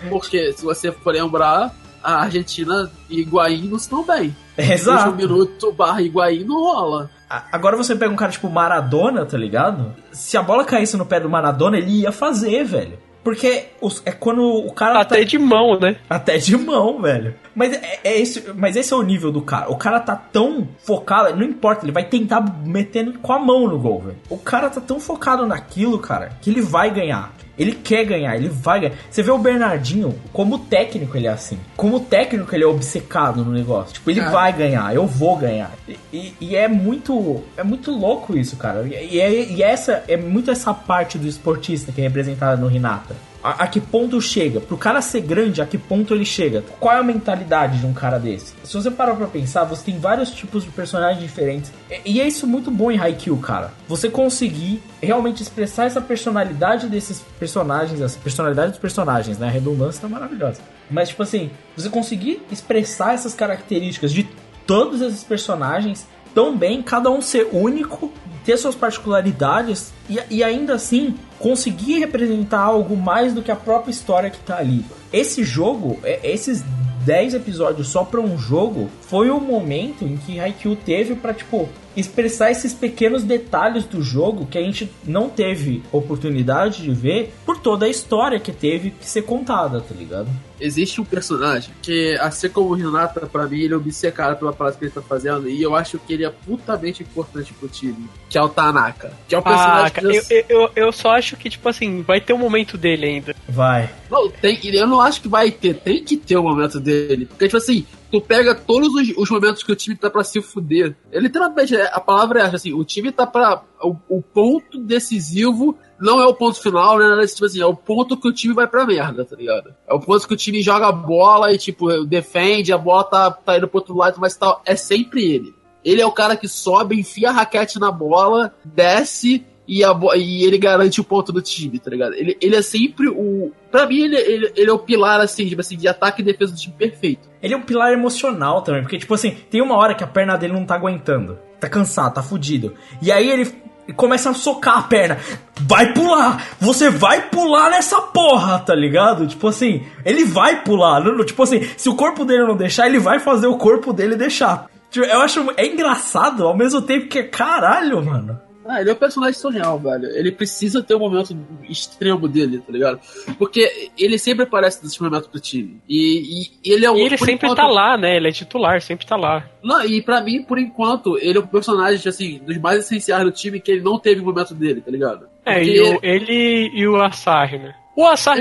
[0.09, 1.73] Porque se você for lembrar,
[2.03, 4.35] a Argentina e Higuaín não estão bem.
[4.57, 5.11] Exato.
[5.11, 7.09] Um minuto barra Higuaín não rola.
[7.51, 9.93] Agora você pega um cara tipo Maradona, tá ligado?
[10.11, 12.97] Se a bola caísse no pé do Maradona, ele ia fazer, velho.
[13.23, 13.67] Porque
[14.05, 14.99] é quando o cara.
[14.99, 15.23] Até tá...
[15.23, 15.95] de mão, né?
[16.09, 17.33] Até de mão, velho.
[17.55, 19.71] Mas é, é, esse, mas esse é o nível do cara.
[19.71, 23.79] O cara tá tão focado, não importa, ele vai tentar metendo com a mão no
[23.79, 24.17] gol, velho.
[24.29, 27.31] O cara tá tão focado naquilo, cara, que ele vai ganhar.
[27.57, 28.95] Ele quer ganhar, ele vai ganhar.
[29.09, 31.59] Você vê o Bernardinho, como técnico ele é assim.
[31.75, 33.93] Como técnico ele é obcecado no negócio.
[33.93, 34.29] Tipo, ele ah.
[34.29, 35.71] vai ganhar, eu vou ganhar.
[35.87, 38.87] E, e, e, é muito é muito louco isso, cara.
[38.87, 43.15] E, é, e essa é muito essa parte do esportista que é representada no Renata
[43.43, 44.61] a, a, que ponto chega?
[44.61, 46.63] Pro cara ser grande, a que ponto ele chega?
[46.79, 48.53] Qual é a mentalidade de um cara desse?
[48.63, 51.71] Se você parar pra pensar, você tem vários tipos de personagens diferentes.
[51.91, 53.71] E, e é isso muito bom em Haikyuu, cara.
[53.87, 59.47] Você conseguir realmente expressar essa personalidade desses personagens, essa personalidade dos personagens, né?
[59.47, 60.61] A redundância tá maravilhosa.
[60.89, 64.27] Mas, tipo assim, você conseguir expressar essas características de
[64.65, 68.11] todos esses personagens tão bem, cada um ser único,
[68.45, 73.91] ter suas particularidades e, e ainda assim conseguir representar algo mais do que a própria
[73.91, 74.85] história que tá ali.
[75.11, 76.63] Esse jogo, é, esses
[77.05, 81.69] 10 episódios só para um jogo, foi o momento em que Haikyuu teve para tipo
[81.95, 87.57] expressar esses pequenos detalhes do jogo que a gente não teve oportunidade de ver por
[87.57, 90.27] toda a história que teve que ser contada, tá ligado?
[90.59, 94.77] Existe um personagem que, assim como o Renata, pra mim, ele é obcecado pela frase
[94.77, 98.37] que ele tá fazendo, e eu acho que ele é putamente importante pro time, que
[98.37, 99.11] é o Tanaka.
[99.27, 100.45] Que é o ah, personagem ah, que...
[100.49, 103.35] eu, eu, eu só acho que, tipo assim, vai ter um momento dele ainda.
[103.49, 103.89] Vai.
[104.09, 107.25] Não, tem, eu não acho que vai ter, tem que ter um momento dele.
[107.25, 110.39] Porque, tipo assim, tu pega todos os, os, momentos que o time tá pra se
[110.39, 110.95] fuder.
[111.11, 113.63] É, literalmente, a palavra é assim, o time tá pra.
[113.81, 117.25] O, o, ponto decisivo não é o ponto final, né?
[117.25, 119.73] Tipo assim, é o ponto que o time vai pra merda, tá ligado?
[119.87, 123.31] É o ponto que o time joga a bola e, tipo, defende, a bola tá,
[123.31, 125.55] tá indo pro outro lado, mas tá, é sempre ele.
[125.83, 130.43] Ele é o cara que sobe, enfia a raquete na bola, desce e, a, e
[130.43, 132.13] ele garante o ponto do time, tá ligado?
[132.15, 133.51] Ele, ele é sempre o.
[133.71, 136.51] Pra mim, ele, ele, ele é o pilar, assim, tipo assim, de ataque e defesa
[136.51, 137.29] do time perfeito.
[137.41, 140.37] Ele é um pilar emocional também, porque, tipo assim, tem uma hora que a perna
[140.37, 141.39] dele não tá aguentando.
[141.59, 142.73] Tá cansado, tá fudido.
[143.01, 143.49] E aí ele
[143.95, 145.17] começa a socar a perna.
[145.61, 146.45] Vai pular!
[146.59, 149.27] Você vai pular nessa porra, tá ligado?
[149.27, 151.01] Tipo assim, ele vai pular.
[151.25, 154.67] Tipo assim, se o corpo dele não deixar, ele vai fazer o corpo dele deixar.
[154.91, 155.45] Tipo, eu acho.
[155.55, 158.39] É engraçado ao mesmo tempo que é caralho, mano.
[158.65, 160.05] Ah, ele é um personagem surreal, velho.
[160.07, 161.35] Ele precisa ter um momento
[161.69, 162.99] extremo dele, tá ligado?
[163.37, 165.81] Porque ele sempre aparece nesse momento do time.
[165.87, 166.97] E, e ele é o.
[166.97, 167.57] E ele sempre enquanto...
[167.57, 168.17] tá lá, né?
[168.17, 169.45] Ele é titular, sempre tá lá.
[169.63, 173.31] Não, e pra mim, por enquanto, ele é um personagem, assim, dos mais essenciais do
[173.31, 175.27] time que ele não teve o momento dele, tá ligado?
[175.45, 175.71] É, Porque...
[175.71, 177.75] É, e o, ele e o Assar, né?
[177.95, 178.37] O Assar,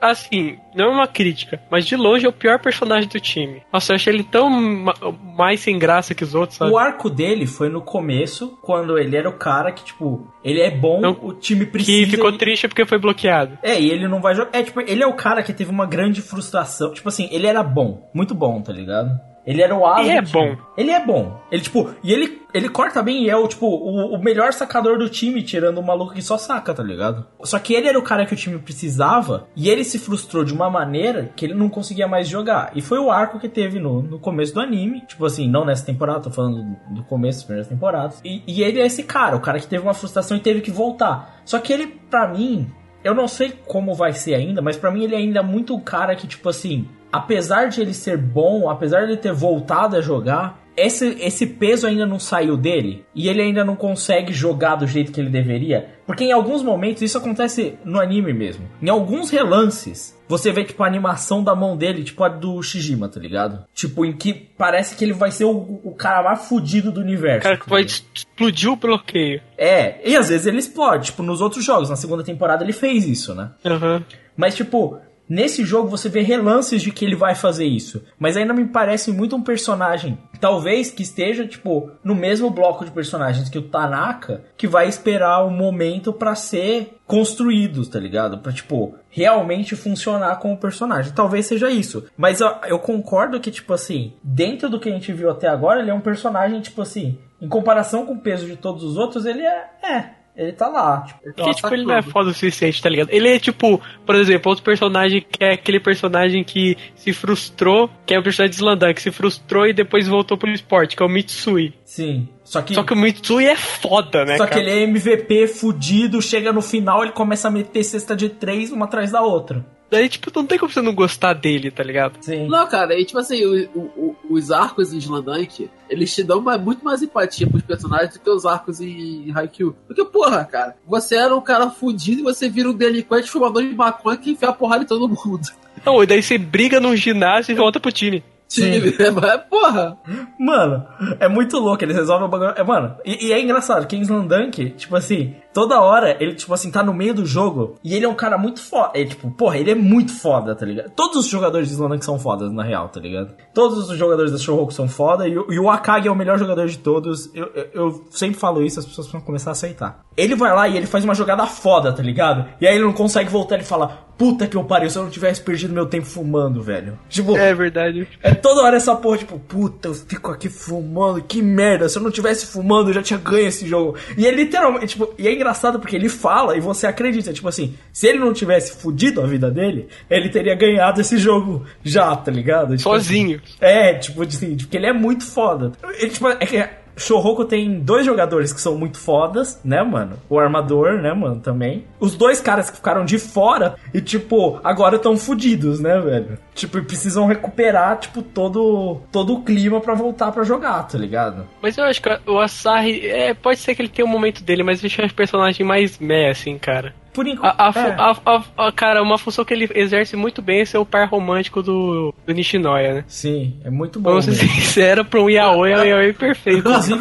[0.00, 3.62] assim, não é uma crítica, mas de longe é o pior personagem do time.
[3.72, 4.94] Nossa, eu achei ele tão ma
[5.36, 6.70] mais sem graça que os outros, sabe?
[6.70, 10.70] O arco dele foi no começo, quando ele era o cara que, tipo, ele é
[10.70, 12.04] bom, não, o time precisa.
[12.04, 13.58] Que ficou triste porque foi bloqueado.
[13.62, 14.50] É, e ele não vai jogar.
[14.52, 16.92] É, tipo, ele é o cara que teve uma grande frustração.
[16.92, 19.18] Tipo assim, ele era bom, muito bom, tá ligado?
[19.46, 20.02] Ele era o asa.
[20.02, 20.56] Ele é bom.
[20.76, 21.40] Ele é bom.
[21.50, 24.98] Ele, tipo, e ele, ele corta bem e é o, tipo, o, o melhor sacador
[24.98, 27.26] do time, tirando o maluco que só saca, tá ligado?
[27.42, 30.52] Só que ele era o cara que o time precisava e ele se frustrou de
[30.52, 32.70] uma maneira que ele não conseguia mais jogar.
[32.74, 35.02] E foi o arco que teve no, no começo do anime.
[35.06, 38.20] Tipo assim, não nessa temporada, tô falando do começo das primeiras temporadas.
[38.24, 40.70] E, e ele é esse cara, o cara que teve uma frustração e teve que
[40.70, 41.40] voltar.
[41.44, 42.70] Só que ele, pra mim,
[43.02, 45.80] eu não sei como vai ser ainda, mas para mim ele é ainda muito o
[45.80, 50.00] cara que, tipo assim, apesar de ele ser bom, apesar de ele ter voltado a
[50.00, 54.86] jogar, esse, esse peso ainda não saiu dele e ele ainda não consegue jogar do
[54.86, 55.94] jeito que ele deveria.
[56.06, 58.66] Porque em alguns momentos isso acontece no anime mesmo.
[58.80, 63.08] Em alguns relances, você vê, tipo, a animação da mão dele, tipo a do Shijima,
[63.08, 63.64] tá ligado?
[63.74, 67.42] Tipo, em que parece que ele vai ser o, o cara mais fudido do universo.
[67.42, 69.42] Cara, que vai explodir o bloqueio.
[69.58, 71.06] É, e às vezes ele explode.
[71.06, 73.50] Tipo, nos outros jogos, na segunda temporada ele fez isso, né?
[73.64, 74.02] Aham.
[74.36, 74.98] Mas, tipo,
[75.30, 78.02] nesse jogo você vê relances de que ele vai fazer isso.
[78.18, 82.90] Mas ainda me parece muito um personagem, talvez que esteja, tipo, no mesmo bloco de
[82.90, 88.38] personagens que o Tanaka, que vai esperar o momento pra ser construídos, tá ligado?
[88.38, 91.12] Pra, tipo, realmente funcionar como personagem.
[91.12, 92.04] Talvez seja isso.
[92.16, 95.80] Mas eu, eu concordo que, tipo assim, dentro do que a gente viu até agora,
[95.80, 99.24] ele é um personagem, tipo assim, em comparação com o peso de todos os outros,
[99.24, 99.70] ele é.
[99.82, 101.02] É, ele tá lá.
[101.02, 103.10] Tipo, Ele Porque, tá tipo, ele não é foda o suficiente, tá ligado?
[103.10, 108.14] Ele é tipo, por exemplo, outro personagem que é aquele personagem que se frustrou, que
[108.14, 111.06] é o personagem de Slandan, que se frustrou e depois voltou pro esporte, que é
[111.06, 111.74] o Mitsui.
[111.90, 112.28] Sim.
[112.44, 112.74] Só que.
[112.74, 114.54] Só que o Mitsui é foda, né, Só cara?
[114.54, 118.70] que ele é MVP fudido, chega no final, ele começa a meter cesta de três
[118.72, 119.64] uma atrás da outra.
[119.90, 122.16] Daí, tipo, não tem como você não gostar dele, tá ligado?
[122.20, 122.46] Sim.
[122.46, 126.60] Não, cara, e tipo assim, o- o- os arcos em Slandank, eles te dão mais-
[126.62, 129.74] muito mais empatia pros personagens do que os arcos em Haikyuu.
[129.88, 133.74] Porque, porra, cara, você era um cara fudido e você vira um delinquente fumador de
[133.74, 135.40] maconha que enfia a porrada em todo mundo.
[135.84, 138.22] Não, e daí você briga num ginásio e volta pro time.
[138.50, 138.72] Sim.
[139.14, 139.96] Mas, porra,
[140.38, 140.84] Mano,
[141.20, 142.52] é muito louco, eles resolvem o bagulho.
[142.56, 146.52] É, mano, e, e é engraçado, que em Slandunk, tipo assim, toda hora ele, tipo
[146.52, 148.90] assim, tá no meio do jogo e ele é um cara muito foda.
[148.94, 150.90] Ele, tipo, porra, ele é muito foda, tá ligado?
[150.90, 153.34] Todos os jogadores de Slandunk são fodas, na real, tá ligado?
[153.54, 156.38] Todos os jogadores da Shouhoku são foda e, o- e o Akagi é o melhor
[156.38, 157.32] jogador de todos.
[157.34, 160.00] Eu, eu, eu sempre falo isso, as pessoas vão começar a aceitar.
[160.16, 162.46] Ele vai lá e ele faz uma jogada foda, tá ligado?
[162.60, 164.09] E aí ele não consegue voltar e fala.
[164.20, 166.98] Puta que eu pariu, se eu não tivesse perdido meu tempo fumando, velho.
[167.08, 168.06] Tipo, É verdade.
[168.22, 171.88] é toda hora essa porra, tipo, puta, eu fico aqui fumando, que merda.
[171.88, 173.96] Se eu não tivesse fumando, eu já tinha ganho esse jogo.
[174.18, 177.72] E é literalmente, tipo, e é engraçado porque ele fala e você acredita, tipo assim,
[177.94, 182.30] se ele não tivesse fudido a vida dele, ele teria ganhado esse jogo já, tá
[182.30, 182.76] ligado?
[182.76, 183.40] Tipo, Sozinho.
[183.58, 185.72] é, tipo, assim, porque ele é muito foda.
[185.98, 186.68] Ele, tipo, é que
[187.00, 190.16] Shouhoku tem dois jogadores que são muito fodas, né, mano?
[190.28, 191.84] O armador, né, mano, também.
[191.98, 196.38] Os dois caras que ficaram de fora e, tipo, agora estão fudidos, né, velho?
[196.54, 201.46] Tipo, precisam recuperar, tipo, todo, todo o clima pra voltar pra jogar, tá ligado?
[201.62, 204.62] Mas eu acho que o Asahi, é, pode ser que ele tenha um momento dele,
[204.62, 206.94] mas eu acho o personagem mais meh, assim, cara.
[207.12, 207.54] Por enquanto.
[207.58, 207.94] A, a é.
[207.98, 208.16] a-
[208.56, 211.62] a- a- cara, uma função que ele exerce muito bem é ser o par romântico
[211.62, 213.04] do, do Nishinoya, né?
[213.08, 214.10] Sim, é muito bom.
[214.10, 216.60] Vamos ser sinceros, pra um yaoi é um yaoi perfeito.
[216.60, 217.00] Inclusive,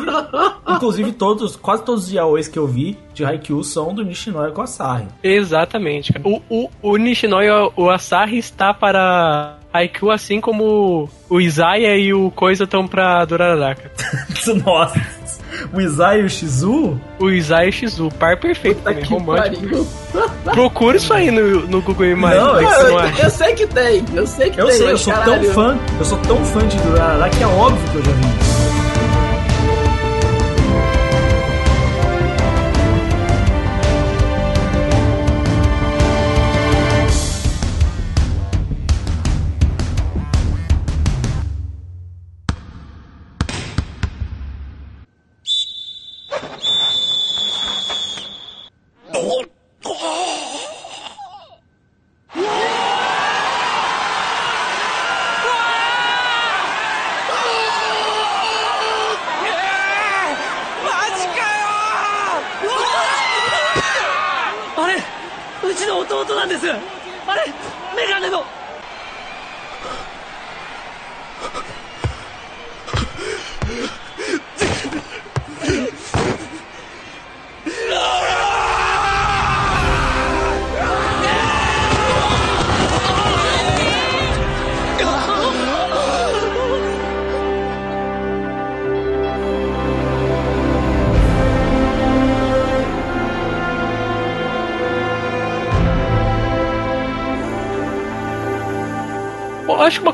[0.68, 4.62] inclusive todos, quase todos os yaois que eu vi de Haikyuu são do Nishinoya com
[4.62, 5.06] Asahi.
[5.24, 6.28] Exatamente, cara.
[6.28, 12.32] O, o, o Nishinoya, o Asahi está para Haikyuu, assim como o Isaiah e o
[12.32, 13.92] Coisa estão pra Duraraka.
[14.66, 15.19] Nossa.
[15.74, 17.00] O Izai e o Shizu?
[17.20, 19.62] O Isaiah e o Shizu, par perfeito tá também, romântico.
[19.68, 19.88] pariu.
[20.54, 22.42] Procura isso aí no, no Google Imagens.
[22.44, 23.30] Não, Eu, não eu, acha.
[23.30, 24.78] sei que tem, eu sei que Eu tem.
[24.78, 27.92] sei, eu sou caralho, tão fã, eu sou tão fã de Durarara que é óbvio
[27.92, 28.59] que eu já vi isso.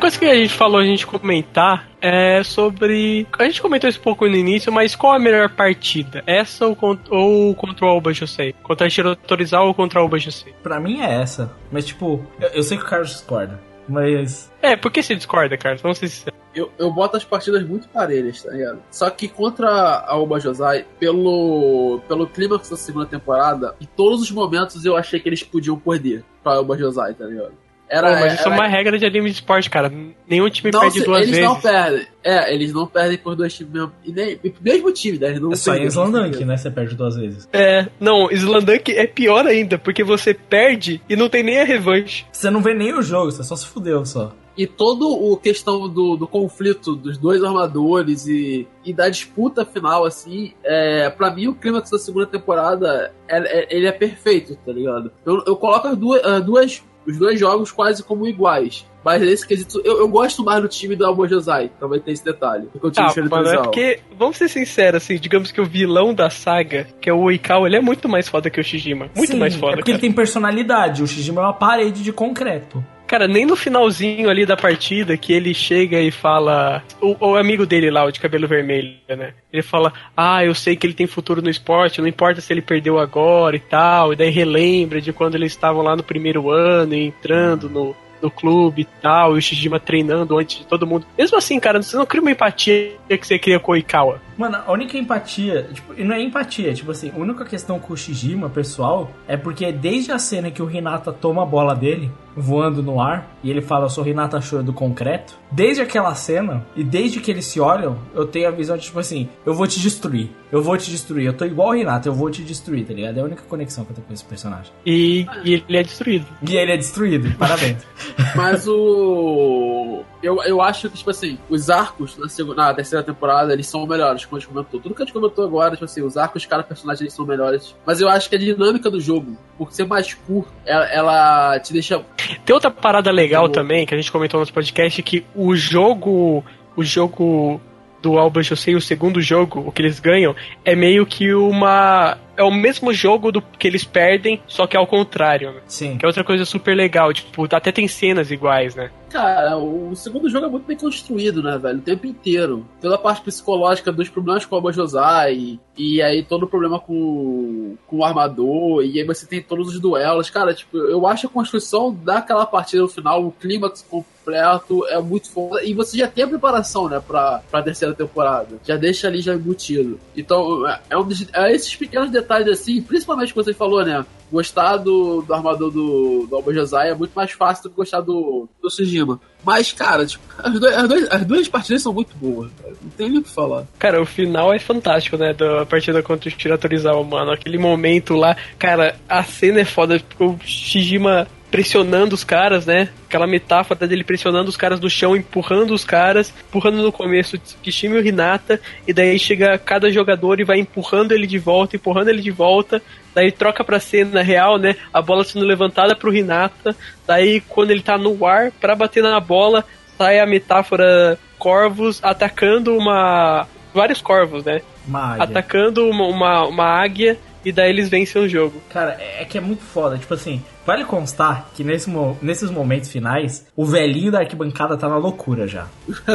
[0.05, 3.25] Coisa que a gente falou a gente comentar é sobre.
[3.39, 6.23] A gente comentou isso um pouco no início, mas qual a melhor partida?
[6.27, 8.53] Essa ou, cont- ou contra o Aoba Josei?
[8.61, 10.53] Contra a Shirotorizawa ou contra o Aoba Josei?
[10.61, 11.51] Pra mim é essa.
[11.71, 13.59] Mas, tipo, eu, eu sei que o Carlos discorda.
[13.89, 14.51] Mas.
[14.61, 15.75] É, por que você discorda, cara?
[15.77, 16.39] Vamos ser sinceros.
[16.53, 18.79] Eu, eu boto as partidas muito parelhas, tá ligado?
[18.91, 19.67] Só que contra
[20.07, 25.19] a Oba Josai, pelo, pelo clímax da segunda temporada, em todos os momentos eu achei
[25.19, 27.51] que eles podiam perder pra Oba Josai, tá ligado?
[27.89, 29.91] Era, Pô, mas isso é era- uma regra de anime de esporte, cara.
[30.27, 31.45] Nenhum time Não, perde se- duas eles vezes.
[31.45, 32.07] não perdem.
[32.23, 33.91] É, eles não perdem por dois times mesmo.
[34.03, 35.27] E nem, e mesmo time, né?
[35.27, 35.85] Eles não É só em.
[35.85, 36.57] Slandunk, né?
[36.57, 37.47] Você perde duas vezes.
[37.53, 42.25] É, não, Slandunk é pior ainda, porque você perde e não tem nem a revanche.
[42.31, 44.33] Você não vê nem o jogo, você só se fudeu só.
[44.57, 50.05] E todo o questão do, do conflito dos dois armadores e, e da disputa final,
[50.05, 54.71] assim, é, pra mim o clímax da segunda temporada é- é- ele é perfeito, tá
[54.71, 55.11] ligado?
[55.25, 58.85] Eu, eu coloco as duas, as duas- os dois jogos quase como iguais.
[59.03, 62.25] Mas nesse quesito, eu, eu gosto mais do time do Albo Josai, também tem esse
[62.25, 62.67] detalhe.
[62.73, 65.61] Do que o time Ah, Felipe mano, é porque, vamos ser sinceros, assim, digamos que
[65.61, 68.63] o vilão da saga, que é o Oikawa, ele é muito mais foda que o
[68.63, 69.09] Shijima.
[69.15, 70.01] Muito Sim, mais foda, É porque cara.
[70.01, 71.03] ele tem personalidade.
[71.03, 72.83] O Shijima é uma parede de concreto.
[73.07, 76.83] Cara, nem no finalzinho ali da partida que ele chega e fala.
[76.99, 79.33] O, o amigo dele lá, o de cabelo vermelho, né?
[79.53, 82.61] Ele fala: Ah, eu sei que ele tem futuro no esporte, não importa se ele
[82.61, 84.13] perdeu agora e tal.
[84.13, 88.31] E daí relembra de quando eles estavam lá no primeiro ano e entrando no, no
[88.31, 89.35] clube e tal.
[89.35, 91.05] E o Shijima treinando antes de todo mundo.
[91.17, 94.19] Mesmo assim, cara, você não cria uma empatia que você cria com o Oikawa.
[94.37, 97.93] Mano, a única empatia, tipo, e não é empatia, tipo assim, a única questão com
[97.93, 102.11] o Shijima, pessoal, é porque desde a cena que o Hinata toma a bola dele,
[102.35, 106.65] voando no ar, e ele fala, eu sou Hinata Show do concreto, desde aquela cena,
[106.75, 109.65] e desde que eles se olham, eu tenho a visão de, tipo assim, eu vou
[109.67, 112.85] te destruir, eu vou te destruir, eu tô igual o Hinata, eu vou te destruir,
[112.85, 113.17] tá ligado?
[113.17, 114.71] É a única conexão que eu tenho com esse personagem.
[114.85, 116.25] E, e ele é destruído.
[116.47, 117.85] E ele é destruído, parabéns.
[118.35, 120.03] Mas o.
[120.21, 123.85] Eu, eu acho que, tipo assim, os arcos na, segunda, na terceira temporada, eles são
[123.85, 124.79] melhores, como a gente comentou.
[124.79, 127.75] Tudo que a gente comentou agora, tipo assim, os arcos, cada personagem, eles são melhores.
[127.85, 131.73] Mas eu acho que a dinâmica do jogo, por ser mais curto, ela, ela te
[131.73, 132.03] deixa.
[132.45, 136.43] Tem outra parada legal também, que a gente comentou no nosso podcast, que o jogo.
[136.77, 137.61] O jogo
[138.01, 142.17] do Alba Josei, o segundo jogo, o que eles ganham, é meio que uma.
[142.37, 145.51] É o mesmo jogo do que eles perdem, só que ao contrário.
[145.53, 145.61] né?
[145.67, 145.97] Sim.
[145.97, 147.13] Que é outra coisa super legal.
[147.13, 148.91] Tipo, até tem cenas iguais, né?
[149.09, 151.77] Cara, o segundo jogo é muito bem construído, né, velho?
[151.77, 152.65] O tempo inteiro.
[152.81, 157.77] Toda a parte psicológica dos problemas com o Abajosai, e aí todo o problema com,
[157.87, 160.29] com o armador, e aí você tem todos os duelos.
[160.29, 165.29] Cara, tipo, eu acho a construção daquela partida no final, o clímax completo, é muito
[165.31, 165.63] foda.
[165.63, 168.57] E você já tem a preparação, né, pra, pra terceira temporada.
[168.65, 169.97] Já deixa ali já embutido.
[170.17, 174.05] Então, é, é um dos- é esses pequenos detalhes assim, principalmente que você falou, né?
[174.31, 178.49] Gostar do, do armador do, do Albajazai é muito mais fácil do que gostar do,
[178.61, 179.19] do Sujima.
[179.43, 182.49] Mas, cara, tipo, as, dois- as, dois- as duas partidas são muito boas.
[182.81, 183.65] Não tem nem o que falar.
[183.77, 185.33] Cara, o final é fantástico, né?
[185.33, 187.31] Da partida contra o Shiratorizawa, mano.
[187.31, 189.99] Aquele momento lá, cara, a cena é foda.
[189.99, 192.89] porque O Shijima pressionando os caras, né?
[193.07, 197.39] Aquela metáfora dele pressionando os caras no chão, empurrando os caras, empurrando no começo o
[197.39, 201.77] Tsukishima e o Hinata, e daí chega cada jogador e vai empurrando ele de volta,
[201.77, 202.81] empurrando ele de volta,
[203.13, 204.75] daí troca pra cena real, né?
[204.93, 206.75] A bola sendo levantada pro Hinata,
[207.07, 209.63] daí quando ele tá no ar, pra bater na bola,
[209.97, 213.47] sai a metáfora corvos atacando uma.
[213.73, 214.61] vários corvos, né?
[214.85, 215.23] Uma águia.
[215.23, 218.61] Atacando uma, uma, uma águia e daí eles vencem o jogo.
[218.69, 219.97] Cara, é que é muito foda.
[219.97, 221.89] Tipo assim, vale constar que nesse
[222.21, 225.67] nesses momentos finais, o velhinho da arquibancada tá na loucura já.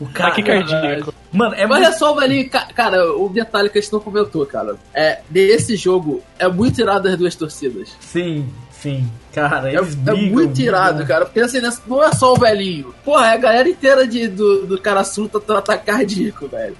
[0.00, 0.32] O cara.
[0.32, 1.14] Ataque cardíaco.
[1.32, 1.94] Mano, é Mas muito.
[1.94, 2.50] é só o velhinho.
[2.50, 4.74] ca- Cara, o detalhe que a gente não comentou, cara.
[4.92, 7.96] É, desse jogo é muito irado das duas torcidas.
[8.00, 9.08] Sim, sim.
[9.32, 11.06] Cara, É, eles é brigam, muito irado, brigam.
[11.06, 11.24] cara.
[11.26, 12.92] Porque assim, né, não é só o velhinho.
[13.04, 16.76] Porra, é a galera inteira de, do, do cara surta tá ataque cardíaco, velho.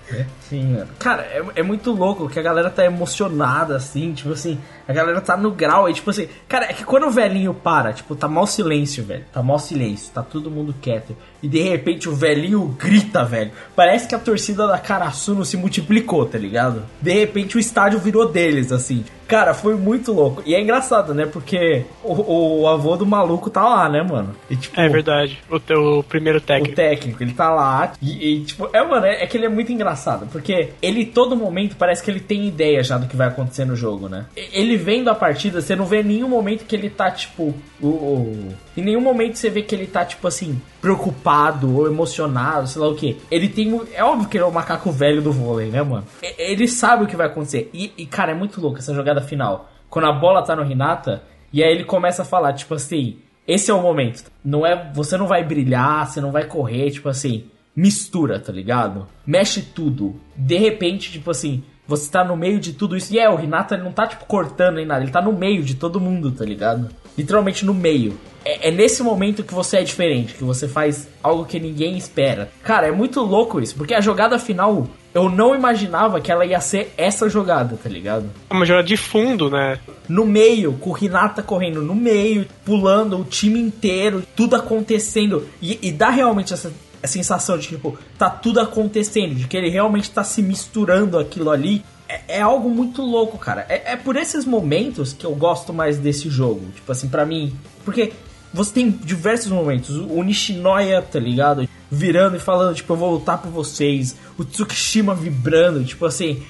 [0.52, 0.88] Sim, mano.
[0.98, 5.18] Cara, é, é muito louco que a galera tá emocionada, assim, tipo assim, a galera
[5.22, 8.28] tá no grau aí, tipo assim, cara, é que quando o velhinho para, tipo, tá
[8.28, 12.66] mal silêncio, velho, tá mal silêncio, tá todo mundo quieto, e de repente o velhinho
[12.78, 16.82] grita, velho, parece que a torcida da Karasuno se multiplicou, tá ligado?
[17.00, 21.24] De repente o estádio virou deles, assim, cara, foi muito louco, e é engraçado, né,
[21.24, 24.34] porque o, o avô do maluco tá lá, né, mano?
[24.50, 25.38] E, tipo, É verdade.
[25.48, 26.74] O teu primeiro o técnico.
[26.76, 29.72] técnico, ele tá lá e, e, tipo, é, mano, é, é que ele é muito
[29.72, 30.41] engraçado, porque
[30.80, 34.08] ele todo momento parece que ele tem ideia já do que vai acontecer no jogo,
[34.08, 34.26] né?
[34.34, 38.48] Ele vendo a partida, você não vê nenhum momento que ele tá, tipo, o, o-
[38.76, 42.88] em nenhum momento você vê que ele tá, tipo assim, preocupado ou emocionado, sei lá
[42.88, 43.16] o que.
[43.30, 46.04] Ele tem, é óbvio que ele é o macaco velho do vôlei, né, mano?
[46.38, 47.70] Ele sabe o que vai acontecer.
[47.72, 49.70] E, e, cara, é muito louco essa jogada final.
[49.90, 51.22] Quando a bola tá no Hinata,
[51.52, 54.24] e aí ele começa a falar, tipo assim, esse é o momento.
[54.44, 59.06] Não é, você não vai brilhar, você não vai correr, tipo assim, mistura, tá ligado?
[59.26, 60.16] Mexe tudo.
[60.36, 63.12] De repente, tipo assim, você tá no meio de tudo isso.
[63.12, 65.62] E é, o Renata ele não tá tipo cortando nem nada, ele tá no meio
[65.62, 66.88] de todo mundo, tá ligado?
[67.16, 68.18] Literalmente no meio.
[68.44, 72.50] É, é nesse momento que você é diferente, que você faz algo que ninguém espera.
[72.62, 76.60] Cara, é muito louco isso, porque a jogada final eu não imaginava que ela ia
[76.60, 78.30] ser essa jogada, tá ligado?
[78.48, 79.78] É uma jogada de fundo, né?
[80.08, 85.46] No meio, com o Hinata correndo no meio, pulando o time inteiro, tudo acontecendo.
[85.60, 86.72] E, e dá realmente essa
[87.02, 91.50] a sensação de tipo, tá tudo acontecendo, de que ele realmente tá se misturando aquilo
[91.50, 91.84] ali.
[92.08, 93.66] É, é algo muito louco, cara.
[93.68, 96.66] É, é por esses momentos que eu gosto mais desse jogo.
[96.74, 97.52] Tipo assim, para mim.
[97.84, 98.12] Porque
[98.52, 99.96] você tem diversos momentos.
[99.96, 101.68] O Nishinoya, tá ligado?
[101.90, 104.16] Virando e falando, tipo, eu vou lutar por vocês.
[104.38, 106.42] O Tsukishima vibrando, tipo assim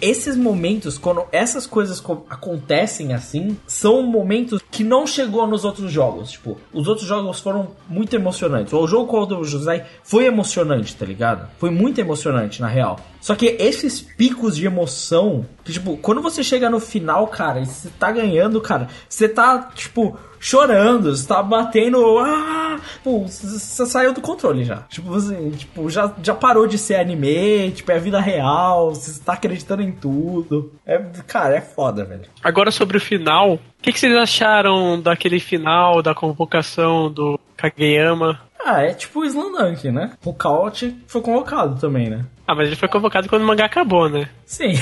[0.00, 6.32] esses momentos, quando essas coisas acontecem assim, são momentos que não chegou nos outros jogos.
[6.32, 8.72] Tipo, os outros jogos foram muito emocionantes.
[8.72, 11.48] O jogo contra o José foi emocionante, tá ligado?
[11.58, 12.98] Foi muito emocionante, na real.
[13.20, 17.66] Só que esses picos de emoção, que, tipo, quando você chega no final, cara, e
[17.66, 22.18] você tá ganhando, cara, você tá, tipo, chorando, você tá batendo.
[22.18, 22.80] Ah!
[23.04, 24.78] Pô, você saiu do controle já.
[24.88, 29.34] Tipo, você tipo, já, já parou de ser anime, tipo, é vida real, você tá
[29.34, 30.72] acreditando em tudo.
[30.86, 32.22] É, cara, é foda, velho.
[32.42, 38.40] Agora sobre o final, o que, que vocês acharam daquele final, da convocação do Kageyama?
[38.64, 40.12] Ah, é tipo o Slandunk, né?
[40.24, 42.24] O Couch foi convocado também, né?
[42.46, 44.28] Ah, mas ele foi convocado quando o mangá acabou, né?
[44.44, 44.72] Sim.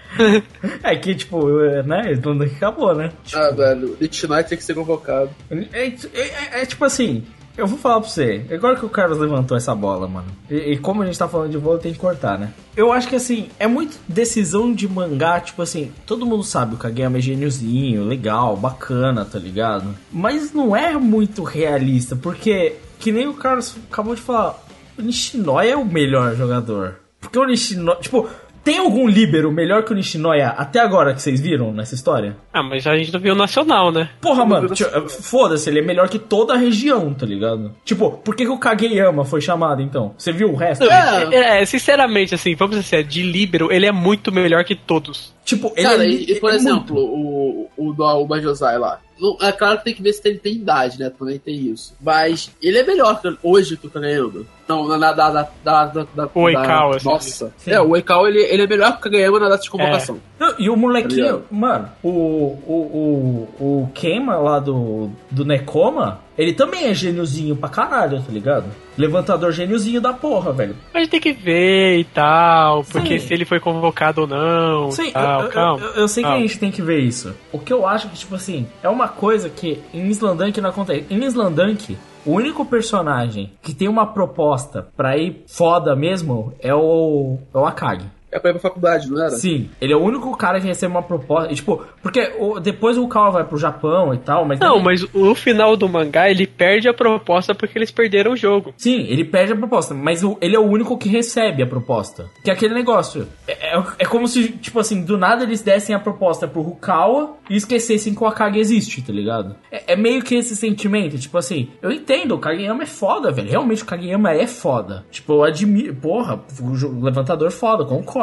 [0.82, 1.46] é que, tipo,
[1.84, 2.12] né?
[2.12, 3.12] Slandunk acabou, né?
[3.24, 5.30] Tipo, ah, velho, Lich Knight tem que ser convocado.
[5.50, 7.24] É, é, é, é tipo assim,
[7.56, 10.78] eu vou falar pra você, agora que o Carlos levantou essa bola, mano, e, e,
[10.78, 12.52] como a gente tá falando de vôlei, tem que cortar, né?
[12.76, 16.78] Eu acho que assim, é muito decisão de mangá, tipo assim, todo mundo sabe o
[16.78, 19.94] Kageyama é gêniozinho, legal, bacana, tá ligado?
[20.12, 24.56] Mas não é muito realista, porque, que nem o Carlos acabou de falar,
[24.98, 26.96] o Nishinoya é o melhor jogador.
[27.20, 28.28] Porque o Nishinoya, tipo,
[28.66, 32.36] tem algum líbero melhor que o Nishinoya até agora que vocês viram nessa história?
[32.52, 34.10] Ah, mas a gente não viu o Nacional, né?
[34.20, 34.68] Porra, mano,
[35.08, 37.72] foda-se, ele é melhor que toda a região, tá ligado?
[37.84, 40.16] Tipo, por que, que o Kageyama foi chamado então?
[40.18, 40.82] Você viu o resto?
[40.82, 45.32] É, é, sinceramente, assim, vamos dizer, de líbero, ele é muito melhor que todos.
[45.46, 47.70] Tipo, ele Cara, é, e, e, por é exemplo, muito.
[47.78, 48.98] o, o do Aoba Josai lá.
[49.40, 51.08] É claro que tem que ver se ele tem idade, né?
[51.08, 51.94] Também tem isso.
[52.02, 54.44] Mas ele é melhor que, hoje que o Kageyama.
[54.68, 57.08] Não, na, na, da, da, da, da, O Eikau, da- assim.
[57.08, 57.54] Nossa.
[57.64, 60.18] É, o Eikau ele, ele é melhor que o Kageyama na data de convocação.
[60.38, 66.20] Não, e o molequinho, Tá mano, o, o, o, o Kema lá do, do Nekoma,
[66.38, 68.64] ele também é gêniozinho pra caralho, tá ligado?
[68.96, 70.74] Levantador gêniozinho da porra, velho.
[70.94, 73.26] Gente tem que ver e tal, porque Sim.
[73.26, 74.90] se ele foi convocado ou não.
[74.90, 75.84] Sim, tal, eu, eu- calma.
[75.84, 76.46] eu- eu sei que a calma.
[76.46, 77.34] gente tem que ver isso.
[77.52, 81.04] O que eu acho que, tipo assim, é uma coisa que em Slandunk não acontece.
[81.10, 87.38] Em Slandunk, o único personagem que tem uma proposta pra ir foda mesmo é o,
[87.54, 88.06] é o Akagi.
[88.30, 89.30] É pra ir pra faculdade, não era?
[89.30, 91.52] Sim, ele é o único cara que recebe uma proposta.
[91.52, 94.58] E, tipo, porque o- depois o Kawa vai pro Japão e tal, mas.
[94.58, 98.36] Não, ele- mas o final do mangá ele perde a proposta porque eles perderam o
[98.36, 98.74] jogo.
[98.76, 102.26] Sim, ele perde a proposta, mas o- ele é o único que recebe a proposta.
[102.42, 103.26] Que é aquele negócio.
[103.46, 107.36] É, é- é como se, tipo assim, do nada eles dessem a proposta pro Rukawa
[107.48, 109.54] e esquecessem que o Akagi existe, tá ligado?
[109.70, 113.48] É, é meio que esse sentimento, tipo assim, eu entendo, o Kageyama é foda, velho.
[113.50, 115.04] Realmente o Kageyama é foda.
[115.10, 115.94] Tipo, eu admiro.
[115.94, 118.15] Porra, o levantador foda, concordo.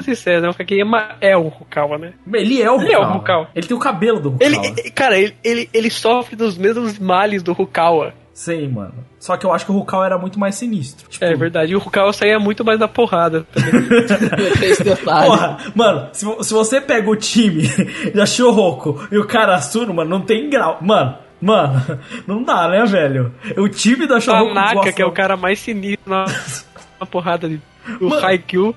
[0.00, 0.48] Sincero, né?
[0.48, 2.12] O Kageyama é o Rukawa, né?
[2.32, 3.12] Ele é o Ele é o Rukawa.
[3.14, 3.48] Rukawa.
[3.54, 4.50] Ele tem o cabelo do Rukawa.
[4.50, 8.12] Ele, cara, ele, ele, ele sofre dos mesmos males do Rukawa.
[8.32, 8.94] Sim, mano.
[9.18, 11.08] Só que eu acho que o Rukawa era muito mais sinistro.
[11.08, 13.44] Tipo, É verdade, e o Rukawa saía muito mais da porrada.
[15.04, 17.62] Porra, mano, se, se você pega o time
[18.14, 20.78] da Shoroko e o cara Asuna, mano, não tem grau.
[20.80, 21.82] Mano, mano,
[22.26, 23.34] não dá, né, velho?
[23.56, 24.54] O time da Shoroko.
[24.54, 26.24] Tanaka, gosta- que é o cara mais sinistro na,
[27.00, 27.60] na porrada de-
[27.98, 28.26] do Mano.
[28.26, 28.74] Haikyuu,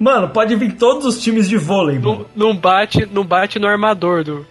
[0.00, 2.26] Mano, pode vir todos os times de vôlei, mano.
[2.34, 4.46] não, não bate, não bate no armador do.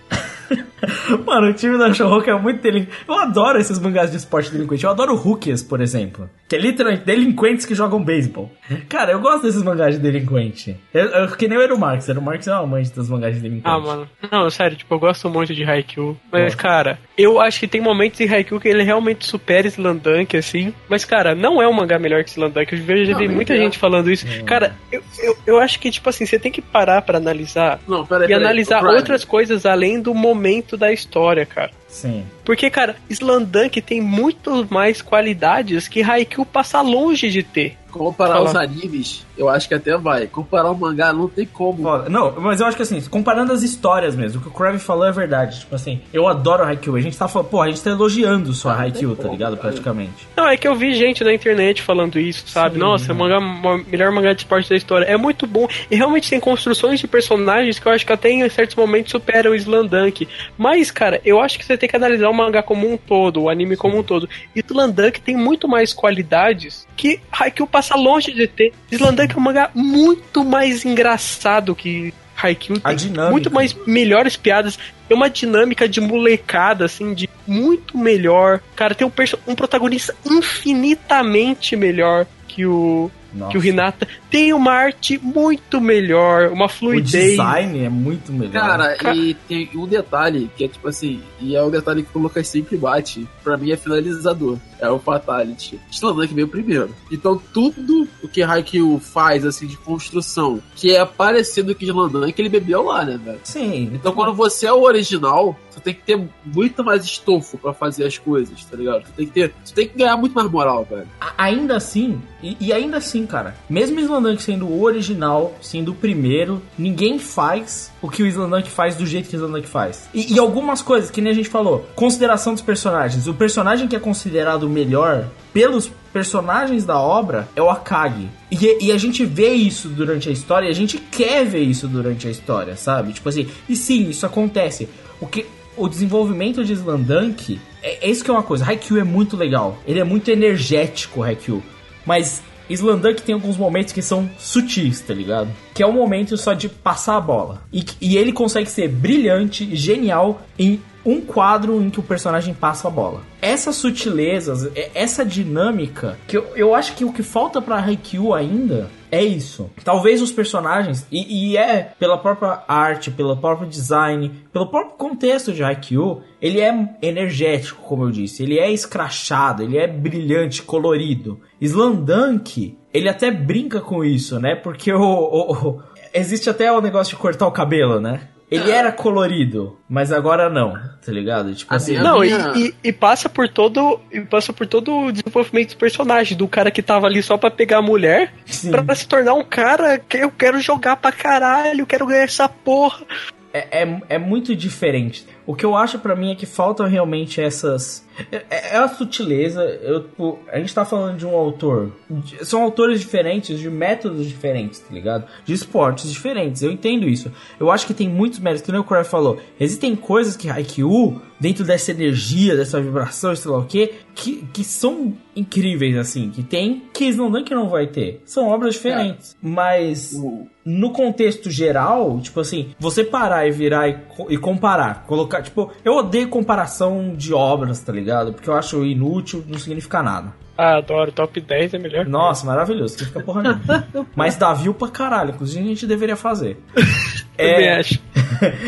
[1.25, 2.91] Mano, o time da Shoroko é muito delinquente.
[3.07, 4.83] Eu adoro esses mangás de esporte delinquente.
[4.83, 6.29] Eu adoro Rookies, por exemplo.
[6.49, 8.51] Que é literalmente delinquentes que jogam beisebol.
[8.89, 10.75] Cara, eu gosto desses mangás de delinquente.
[10.93, 12.09] Eu, eu- que nem o Eru Marx.
[12.09, 13.67] Eru Marx é uma amante dos mangás de delinquente.
[13.67, 14.09] Ah, mano.
[14.31, 16.17] Não, sério, tipo, eu gosto muito de Haikyuu.
[16.31, 20.73] Mas, cara, eu acho que tem momentos em Haikyuu que ele realmente supera Slandunk, assim.
[20.89, 22.73] Mas, cara, não é um mangá melhor que Slandunk.
[22.73, 23.57] Eu vejo já Não, vi muita é.
[23.57, 24.25] gente falando isso.
[24.43, 28.05] Cara, eu, eu, eu acho que, tipo assim, você tem que parar pra analisar Não,
[28.05, 28.43] peraí, e peraí.
[28.43, 30.32] analisar outras coisas além do momento
[30.77, 31.71] da história, cara.
[31.93, 32.25] Sim.
[32.43, 37.77] Porque, cara, Slandunk tem muito mais qualidades que Haikyuu passa longe de ter.
[37.91, 38.49] Comparar Fala.
[38.49, 40.25] os animes, eu acho que até vai.
[40.25, 41.83] Comparar o mangá não tem como.
[41.83, 42.09] Foda.
[42.09, 45.05] Não, mas eu acho que assim, comparando as histórias mesmo, o que o Crave falou
[45.05, 45.59] é verdade.
[45.59, 46.95] Tipo assim, eu adoro Haikyuu.
[46.95, 49.57] A gente tá falando, pô, a gente tá elogiando só a Haikyuu, tá ligado?
[49.57, 50.27] Praticamente.
[50.35, 52.75] Não, é que eu vi gente na internet falando isso, sabe?
[52.75, 52.79] Sim.
[52.79, 55.05] Nossa, o mangá, o melhor mangá de esporte da história.
[55.05, 55.67] É muito bom.
[55.91, 59.51] E realmente tem construções de personagens que eu acho que até em certos momentos superam
[59.51, 60.27] o Slandunk.
[60.57, 63.49] Mas, cara, eu acho que você tem que analisar o mangá como um todo, o
[63.49, 64.29] anime como um todo.
[64.55, 68.71] E Slandunk tem muito mais qualidades que Haikyuu passa longe de ter.
[68.89, 72.79] Slandunk é um mangá muito mais engraçado que Haikyuu.
[72.85, 73.31] A dinâmica.
[73.31, 74.79] muito mais melhores piadas.
[75.09, 78.61] Tem uma dinâmica de molecada, assim, de muito melhor.
[78.77, 79.11] Cara, tem um,
[79.45, 83.51] um protagonista infinitamente melhor que o, Nossa.
[83.51, 84.07] que o Hinata.
[84.29, 87.31] Tem uma arte muito melhor, uma O fluidez.
[87.31, 88.51] design é muito melhor.
[88.53, 92.17] Cara, Ca- e tem um detalhe que é tipo assim, e é o detalhe que
[92.17, 95.79] o Lucas sempre bate, pra mim é finalizador, é o Fatality.
[95.91, 96.89] Slandank veio primeiro.
[97.11, 102.49] Então tudo o que Haikyuu faz, assim, de construção, que é parecido com Slandank, ele
[102.49, 103.39] bebeu lá, né, velho?
[103.43, 103.91] Sim.
[103.93, 108.05] Então quando você é o original, você tem que ter muito mais estofo pra fazer
[108.05, 109.05] as coisas, tá ligado?
[109.05, 111.07] Você tem que ter, você tem que ganhar muito mais moral, velho.
[111.37, 115.95] Ainda assim, e, e ainda assim, cara, mesmo o Slandunk sendo o original, sendo o
[115.95, 120.07] primeiro, ninguém faz o que o Slandunk faz do jeito que o Slandunk faz.
[120.13, 123.27] E, e algumas coisas, que nem a gente falou, consideração dos personagens.
[123.27, 128.29] O personagem que é considerado o melhor pelos personagens da obra é o Akagi.
[128.51, 131.87] E, e a gente vê isso durante a história, e a gente quer ver isso
[131.87, 133.13] durante a história, sabe?
[133.13, 134.87] Tipo assim, e sim, isso acontece.
[135.19, 135.45] O que
[135.77, 138.65] o desenvolvimento de Slandunk é, é isso que é uma coisa.
[138.65, 139.77] Haikyuu é muito legal.
[139.85, 141.61] Ele é muito energético, o Haikyuu.
[142.05, 145.49] Mas Slandunk tem alguns momentos que são sutis, tá ligado?
[145.73, 147.61] Que é um momento só de passar a bola.
[147.71, 152.87] E, e ele consegue ser brilhante genial em um quadro em que o personagem passa
[152.87, 153.21] a bola.
[153.41, 158.33] Essas sutilezas, é- essa dinâmica, que eu, eu acho que o que falta pra Haikyuu
[158.33, 159.69] ainda é isso.
[159.83, 165.53] Talvez os personagens, e, e é pela própria arte, pelo próprio design, pelo próprio contexto
[165.53, 168.41] de Haikyuu, ele é energético, como eu disse.
[168.43, 171.39] Ele é escrachado, ele é brilhante, colorido.
[171.61, 174.55] Slandunk, ele até brinca com isso, né?
[174.55, 175.81] Porque o, o- o-
[176.13, 178.29] existe até o negócio de cortar o cabelo, né?
[178.55, 180.73] Ele era colorido, mas agora não,
[181.05, 181.53] tá ligado?
[181.53, 183.99] Tipo assim, Eu Não, e, vinha- e- e passa por todo.
[184.11, 187.49] E passa por todo o desenvolvimento do personagem, do cara que tava ali só pra
[187.51, 188.71] pegar a mulher, Sim.
[188.71, 192.47] pra se tornar um cara que eu quero jogar pra caralho, eu quero ganhar essa
[192.49, 193.05] porra.
[193.53, 195.25] é, é, é muito diferente.
[195.45, 198.05] O que eu acho pra mim é que faltam realmente essas.
[198.31, 199.61] É, é a sutileza.
[199.63, 201.91] Eu, tipo, a gente tá falando de um autor.
[202.09, 205.25] de- São autores diferentes, de métodos diferentes, tá ligado?
[205.45, 206.61] De esportes diferentes.
[206.61, 207.31] Eu entendo isso.
[207.59, 208.65] Eu acho que tem muitos méritos.
[208.65, 209.37] Que nem o Corey falou.
[209.59, 214.63] Existem coisas que Haikyuu, dentro dessa energia, dessa vibração, sei lá o que, que, que
[214.63, 216.29] são incríveis, assim.
[216.29, 216.83] Que tem.
[216.93, 218.21] Que Slandunk não vai ter.
[218.25, 219.35] São obras diferentes.
[219.41, 223.97] Mas O- no contexto geral, tipo assim, você parar e virar e,
[224.29, 228.33] e comparar, colocar, tipo, eu odeio comparação de obras, tá ligado?
[228.33, 230.33] Porque eu acho inútil, não significa nada.
[230.55, 232.05] Ah, adoro, top 10 é melhor.
[232.05, 233.87] Nossa, maravilhoso, significa porra nenhuma.
[234.15, 236.57] Mas dá view pra caralho, inclusive a gente deveria fazer.
[237.35, 237.99] Também acho.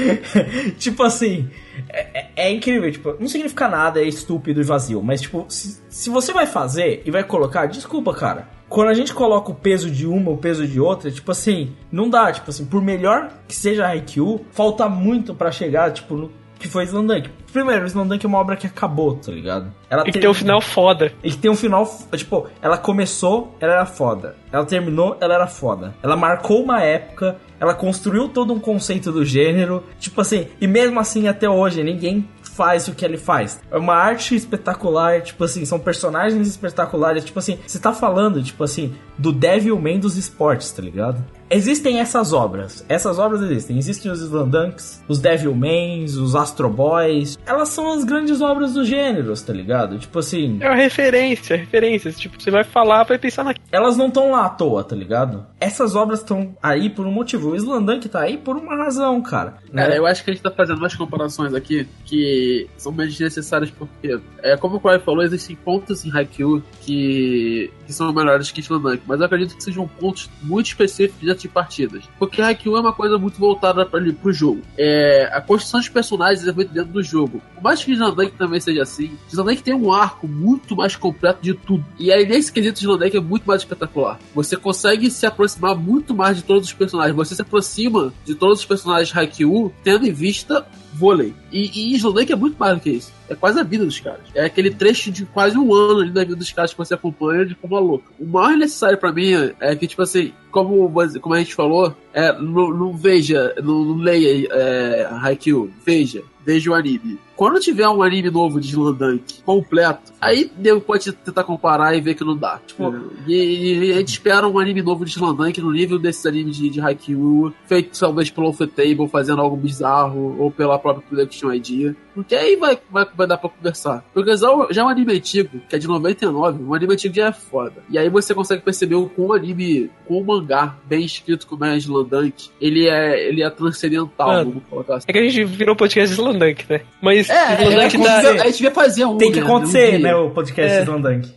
[0.79, 1.47] tipo assim,
[1.89, 5.79] é, é- é incrível, tipo, não significa nada, é estúpido e vazio, mas tipo, se,
[5.87, 8.47] se você vai fazer e vai colocar, desculpa, cara.
[8.67, 12.09] Quando a gente coloca o peso de uma, o peso de outra, tipo assim, não
[12.09, 16.31] dá, tipo assim, por melhor que seja a Haikyuu, falta muito pra chegar, tipo, no
[16.67, 17.29] que foi Slandunk.
[17.51, 19.71] Primeiro, Slandunk é uma obra que acabou, tá ligado?
[19.89, 21.11] Ela Tem teve- ter um final foda.
[21.23, 21.85] e tem um final,
[22.15, 24.35] tipo, ela começou, ela era foda.
[24.51, 25.93] Ela terminou, ela era foda.
[26.03, 30.99] Ela marcou uma época, ela construiu todo um conceito do gênero, tipo assim, e mesmo
[30.99, 33.59] assim até hoje ninguém faz o que ele faz.
[33.69, 38.63] É uma arte espetacular, tipo assim, são personagens espetaculares, tipo assim, você tá falando, tipo
[38.63, 41.23] assim, do Devilman dos esportes, tá ligado?
[41.47, 43.77] Existem essas obras, essas obras existem.
[43.77, 47.37] Existem os Slandunks, os Devilmans, os Astro Boys.
[47.45, 49.99] Elas são as grandes obras dos gêneros, tá ligado?
[49.99, 52.17] Tipo assim, É uma referência, referências.
[52.17, 53.63] Tipo, você vai falar, vai pensar naquilo.
[53.71, 55.45] elas não estão lá à toa, tá ligado?
[55.59, 57.51] Essas obras estão aí por um motivo.
[57.51, 59.57] O Slandunk tá aí por uma razão, cara.
[59.71, 59.83] né?
[59.83, 63.69] Cara, eu acho que a gente tá fazendo umas comparações aqui que são bem desnecessárias
[63.69, 68.61] porque, é, como o Corey falou, existem pontos em Haikyuu que, que são melhores que
[68.61, 72.03] Slandank, mas acredito que sejam pontos muito específicos de partidas.
[72.17, 74.61] Porque Haikyuu é uma coisa muito voltada para pro jogo.
[74.77, 77.41] É, a construção de personagens é muito dentro do jogo.
[77.53, 81.53] Por mais que Slandank também seja assim, Slandank tem um arco muito mais completo de
[81.53, 81.85] tudo.
[81.97, 84.19] E aí, nesse quesito, Slandank é muito mais espetacular.
[84.33, 87.15] Você consegue se aproximar muito mais de todos os personagens.
[87.15, 90.65] Você se aproxima de todos os personagens Haikyuu, tendo em vista
[90.95, 91.33] vôlei.
[91.51, 93.11] E, e Slandank é muito mais do que isso.
[93.29, 94.21] É quase a vida dos caras.
[94.33, 97.45] É aquele trecho de quase um ano ali da vida dos caras que você acompanha
[97.45, 98.05] de forma louca.
[98.19, 100.89] O mais necessário pra mim é que, tipo assim, como,
[101.19, 106.71] como a gente falou, é, não, não veja, não, não leia é, Haikyuu, veja, veja
[106.71, 107.19] o anime.
[107.35, 110.49] Quando tiver um anime novo de Slandank completo, aí
[110.87, 112.61] pode tentar comparar e ver que não dá.
[112.65, 112.95] Tipo,
[113.27, 116.69] e, e a gente espera um anime novo de Slandank no nível desses animes de,
[116.69, 121.93] de Haikyuu, feito talvez pelo Table fazendo algo bizarro, ou pela própria Production Idea.
[122.15, 124.03] Porque aí vai, vai, vai dar pra conversar.
[124.13, 127.27] Porque já, já é um anime antigo, que é de 99, um anime antigo já
[127.27, 127.83] é foda.
[127.89, 131.65] E aí você consegue perceber o com um anime, com um mangá bem escrito como
[131.65, 135.05] é a Slandunk, ele é, ele é transcendental, Mano, vamos colocar assim.
[135.09, 136.81] É que a gente virou podcast Slandunk, né?
[137.01, 139.17] Mas É, é, é, Slandunk dá- devia- a gente devia fazer um.
[139.17, 140.85] Tem que né, acontecer, um né, o podcast É.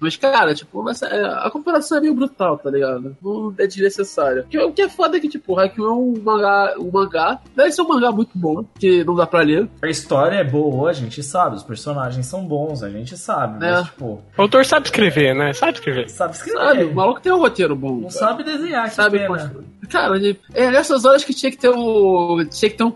[0.01, 3.17] Mas, cara, tipo, mas, é, a comparação é meio brutal, tá ligado?
[3.23, 4.45] Não é desnecessário.
[4.67, 7.41] O que é foda é que, tipo, Haikyuu é um mangá, um mangá.
[7.57, 9.69] Deve ser um mangá muito bom, que não dá pra ler.
[9.83, 13.71] A história é boa, a gente sabe, os personagens são bons, a gente sabe, É.
[13.73, 15.53] mas, tipo, O autor sabe escrever, né?
[15.53, 16.09] Sabe escrever.
[16.11, 16.59] sabe escrever.
[16.59, 16.85] Sabe?
[16.85, 17.97] O maluco tem um roteiro bom.
[17.97, 19.53] Não sabe desenhar, que Sabe, pena.
[19.89, 22.45] Cara, ele- é nessas horas que tinha que ter o.
[22.51, 22.93] Tinha que ter um,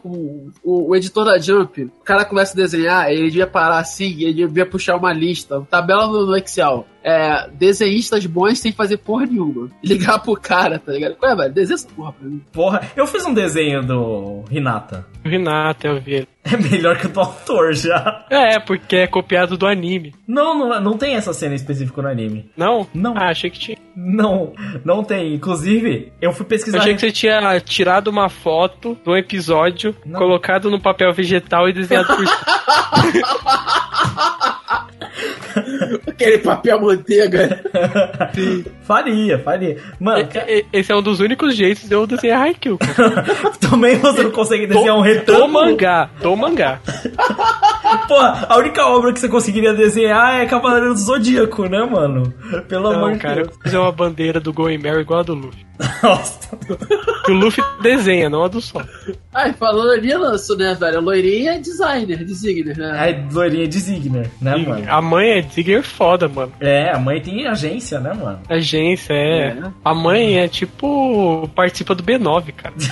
[0.62, 1.84] o, o editor da Jump.
[1.84, 5.66] O cara começa a desenhar, ele devia parar assim, ele devia puxar uma lista, uma
[5.66, 6.86] tabela no, no Excel.
[7.04, 9.68] É, desenhistas bons sem fazer porra nenhuma.
[9.82, 11.16] Ligar pro cara, tá ligado?
[11.22, 12.42] Ué, velho, desenha essa porra pra mim.
[12.52, 15.06] Porra, eu fiz um desenho do Hinata.
[15.24, 16.28] O Renato, eu vi ele.
[16.44, 18.26] É melhor que o do autor já.
[18.28, 20.12] É, porque é copiado do anime.
[20.26, 22.50] Não, não, não tem essa cena específica no anime.
[22.56, 22.84] Não?
[22.92, 23.16] Não.
[23.16, 23.78] Ah, achei que tinha.
[23.94, 24.52] Não,
[24.84, 25.34] não tem.
[25.34, 26.78] Inclusive, eu fui Eu pesquisar.
[26.78, 30.18] achei que você tinha tirado uma foto um episódio, Não.
[30.18, 32.24] colocado no papel vegetal e desenhado por
[36.08, 37.60] Aquele papel manteiga.
[38.82, 39.76] faria, faria.
[40.00, 42.78] Mano, e- Esse é um dos únicos jeitos de eu desenhar Haikyuu.
[43.60, 45.48] também você não consegue desenhar um Do retângulo.
[45.48, 46.80] mangá, do mangá.
[48.08, 52.32] Porra, a única obra que você conseguiria desenhar é Cavaleiro do Zodíaco, né, mano?
[52.68, 53.54] Pelo amor Não, de cara, eu Deus.
[53.56, 55.66] vou fazer uma bandeira do Going Mary igual a do Luffy.
[56.02, 56.38] Nossa.
[57.24, 58.82] Que o Luffy desenha, não a do Sol.
[59.34, 60.98] Ai, falando ali, lanço, né, velho?
[60.98, 63.10] A loirinha é designer, designer, né?
[63.10, 64.84] É loirinha de Zigner, né, mano?
[64.89, 66.52] A mãe é Digger foda, mano.
[66.60, 68.40] É, a mãe tem agência, né, mano?
[68.48, 69.48] Agência, é.
[69.48, 69.56] É.
[69.84, 71.48] A mãe é tipo.
[71.55, 72.74] participa do B9, cara.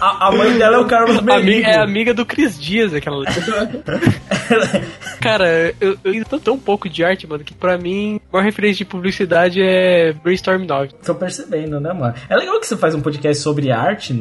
[0.00, 1.32] a, a mãe dela é o Carlos Merigo.
[1.32, 3.24] Amiga, é amiga do Cris Dias, aquela.
[5.24, 8.76] Cara, eu, eu entendo tão pouco de arte, mano, que pra mim, a maior referência
[8.76, 10.90] de publicidade é Brainstorm 9.
[11.02, 12.12] Tô percebendo, né, mano?
[12.28, 14.12] É legal que você faz um podcast sobre arte,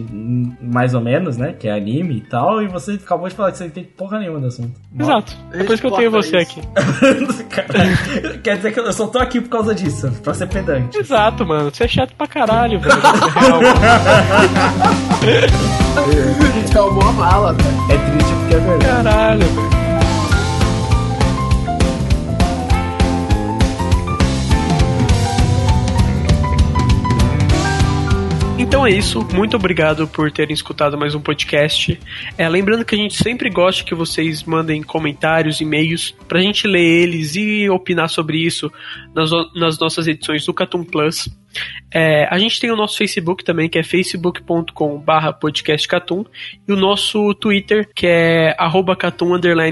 [0.61, 1.51] mais ou menos, né?
[1.51, 4.17] Que é anime e tal, e você acabou de falar que você não tem porra
[4.17, 4.71] nenhuma do assunto.
[4.97, 5.35] Exato.
[5.51, 6.59] É por isso que eu tenho você isso.
[6.59, 6.61] aqui.
[7.53, 10.97] Cara, quer dizer que eu só tô aqui por causa disso, pra ser pedante.
[10.97, 11.69] Exato, mano.
[11.69, 12.95] Você é chato pra caralho, velho.
[13.35, 13.61] Real.
[16.73, 17.91] É uma mala, velho.
[17.91, 19.03] É triste porque é verdade.
[19.03, 19.72] Caralho, velho.
[28.73, 31.99] Então é isso, muito obrigado por terem escutado mais um podcast.
[32.35, 36.81] É, lembrando que a gente sempre gosta que vocês mandem comentários, e-mails, pra gente ler
[37.03, 38.73] eles e opinar sobre isso
[39.15, 41.29] nas, nas nossas edições do Catum Plus.
[41.93, 46.25] É, a gente tem o nosso Facebook também, que é facebook.com.br podcastcatum,
[46.67, 48.97] e o nosso Twitter, que é arroba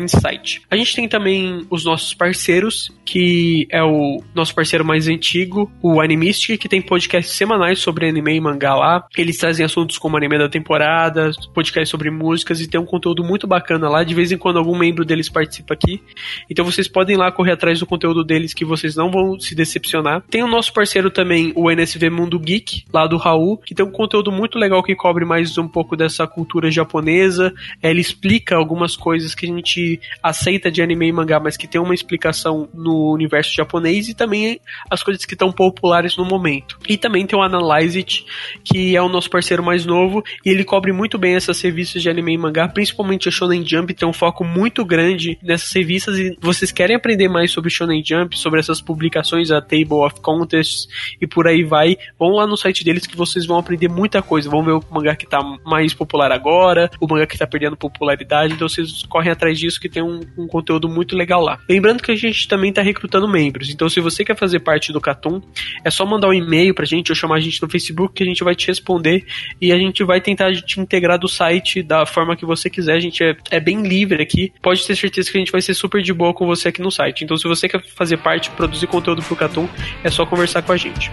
[0.08, 0.62] site.
[0.70, 6.00] A gente tem também os nossos parceiros, que é o nosso parceiro mais antigo, o
[6.00, 9.06] Animistic, que tem podcasts semanais sobre anime e mangá lá.
[9.18, 13.48] Eles trazem assuntos como anime da temporada, podcasts sobre músicas e tem um conteúdo muito
[13.48, 14.04] bacana lá.
[14.04, 16.02] De vez em quando algum membro deles participa aqui.
[16.50, 20.22] Então vocês podem lá correr atrás do conteúdo deles que vocês não vão se decepcionar.
[20.30, 23.92] Tem o nosso parceiro também, o NSV Mundo Geek, lá do Raul, que tem um
[23.92, 27.54] conteúdo muito legal que cobre mais um pouco dessa cultura japonesa.
[27.82, 31.80] Ele explica algumas coisas que a gente aceita de anime e mangá, mas que tem
[31.80, 34.60] uma explicação no universo japonês e também
[34.90, 36.78] as coisas que estão populares no momento.
[36.88, 38.26] E também tem o Analyze It,
[38.64, 42.10] que é o nosso parceiro mais novo, e ele cobre muito bem essas revistas de
[42.10, 46.38] anime e mangá, principalmente a Shonen Jump, tem um foco muito grande nessas revistas e
[46.42, 49.21] vocês querem aprender mais sobre Shonen Jump, sobre essas publicações,
[49.52, 50.88] a Table of Contests
[51.20, 54.50] e por aí vai, vão lá no site deles que vocês vão aprender muita coisa,
[54.50, 58.54] vão ver o mangá que tá mais popular agora, o mangá que tá perdendo popularidade,
[58.54, 61.60] então vocês correm atrás disso que tem um, um conteúdo muito legal lá.
[61.70, 65.02] Lembrando que a gente também tá recrutando membros, então se você quer fazer parte do
[65.02, 65.42] Catum,
[65.84, 68.26] é só mandar um e-mail pra gente ou chamar a gente no Facebook que a
[68.26, 69.26] gente vai te responder
[69.60, 72.94] e a gente vai tentar te integrar do site da forma que você quiser.
[72.94, 74.54] A gente é, é bem livre aqui.
[74.62, 76.92] Pode ter certeza que a gente vai ser super de boa com você aqui no
[76.92, 77.24] site.
[77.24, 79.69] Então, se você quer fazer parte, produzir conteúdo pro Catum,
[80.03, 81.11] é só conversar com a gente.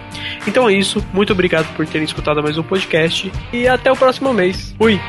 [0.48, 1.06] Então é isso.
[1.14, 4.74] Muito obrigado por terem escutado mais um podcast e até o próximo mês.
[4.78, 5.00] Fui!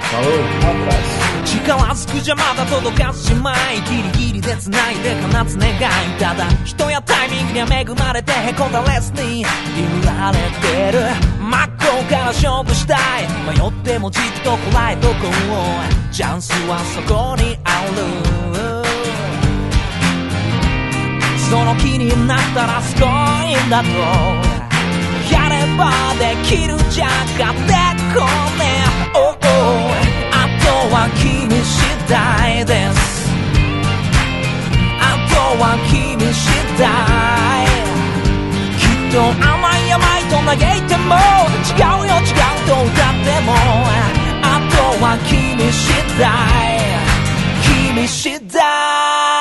[1.65, 5.81] 力ずくじゃまだ届かずじまいギリギリで繋いで放つ願い
[6.19, 9.47] ただ人やタイミングには恵まれてへこんだレスに揺
[10.07, 10.99] られてる
[11.41, 18.68] 真っ向から勝負したい迷ってもじっとこらえとこうチャンスはそこにある
[21.50, 23.90] その気になったらすごいんだと。
[25.34, 25.90] やれば
[26.20, 27.74] できるじゃんかって
[28.14, 28.26] こ
[28.58, 28.64] ね
[29.14, 29.40] oh, oh
[30.32, 33.00] あとは君次第です。
[35.02, 36.86] あとは君次第。
[38.78, 41.18] きっと甘い甘いと嘆いても。
[41.66, 43.50] 違うよ違うと歌っても。
[44.44, 46.28] あとは君次第。
[47.96, 49.39] 君次第。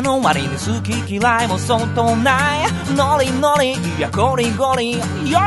[0.00, 2.94] 口癖の割に好き嫌いも相当ない。
[2.94, 5.02] ノリノリいやゴリゴリよ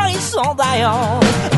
[0.07, 0.93] りそうだよ。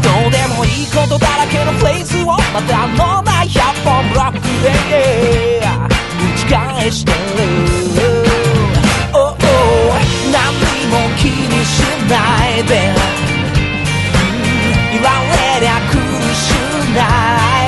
[0.01, 7.17] どうでもいいことだらけのフレーズをまたのない100本ブロックで打ち返してる。
[9.13, 9.35] Oh oh
[10.31, 12.15] 何にも気にしな
[12.57, 12.93] いで。
[14.93, 15.95] 言われりゃ苦
[16.33, 16.53] し
[16.95, 16.99] な
[17.65, 17.67] い。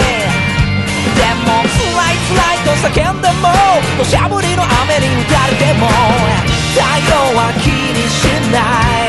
[1.16, 1.48] でも
[2.68, 3.48] と叫んでも
[3.98, 5.88] 土砂降りの雨に打たれても
[6.76, 9.07] 太陽は気にしない。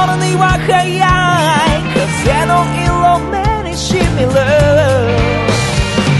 [0.00, 0.96] 悟るには早い
[1.92, 3.36] 風の色目
[3.70, 4.32] にしみる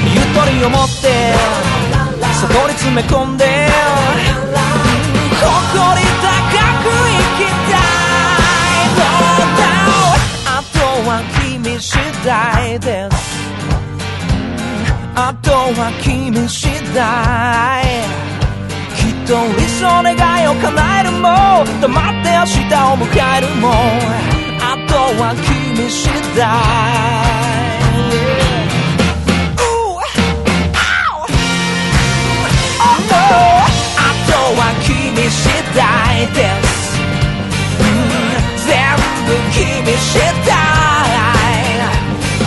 [0.05, 1.09] ゆとりを持って
[2.40, 3.44] 外に詰め込んで
[5.40, 5.48] 誇
[5.98, 6.28] り高
[6.85, 9.09] く生きたい No
[9.48, 9.97] no
[10.44, 10.77] あと
[11.09, 13.16] は君次第です
[15.15, 17.01] あとは君次第
[19.31, 20.12] と理想願
[20.43, 21.28] いを叶えるも
[21.81, 23.07] 黙って明日を迎
[23.39, 23.70] えるも
[24.59, 26.59] あとは君次第あ
[34.27, 34.90] とは君
[35.31, 35.47] 次
[35.77, 36.98] 第です
[37.78, 37.86] うん
[38.66, 38.74] 全
[39.27, 39.62] 部君
[39.94, 40.51] 次第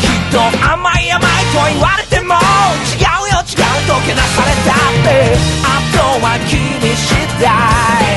[0.01, 0.35] きっと
[0.69, 2.02] 甘い甘いと言われ
[4.05, 5.35] けなされたって。
[5.63, 6.59] あとは君
[6.95, 8.12] 次第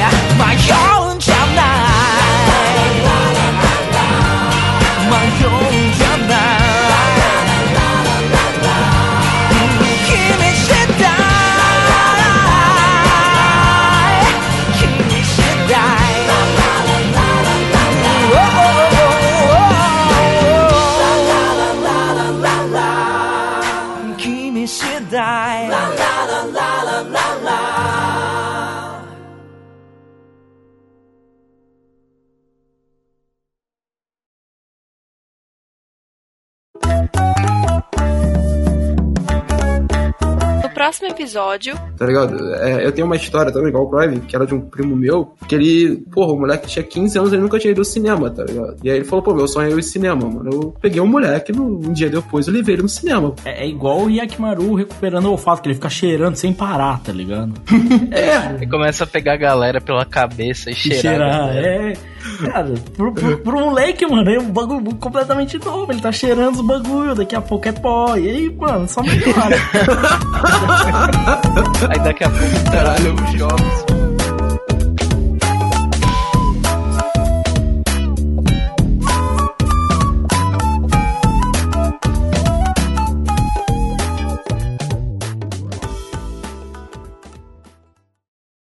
[40.87, 42.55] próximo episódio, Tá ligado?
[42.57, 45.35] É, eu tenho uma história também, igual o Prime, que era de um primo meu,
[45.49, 48.31] que ele, porra, o moleque tinha 15 anos e ele nunca tinha ido ao cinema,
[48.31, 48.77] tá ligado?
[48.85, 50.51] E aí ele falou, pô, meu sonho é ir ao cinema, mano.
[50.53, 53.35] Eu peguei um moleque, no, um dia depois eu levei ele no cinema.
[53.45, 57.13] É, é igual o Yakimaru recuperando o olfato, que ele fica cheirando sem parar, tá
[57.13, 57.53] ligado?
[58.61, 61.01] E começa a pegar a galera pela cabeça e E cheirar.
[61.01, 61.93] cheirar, né?
[61.93, 62.16] é.
[62.45, 65.93] Cara, pro, pro, pro moleque, mano, é um bagulho completamente novo.
[65.93, 68.17] Ele tá cheirando os bagulho, daqui a pouco é pó.
[68.17, 69.57] E aí, mano, só melhora.
[71.91, 73.96] Aí daqui a pouco, caralho, os jogos.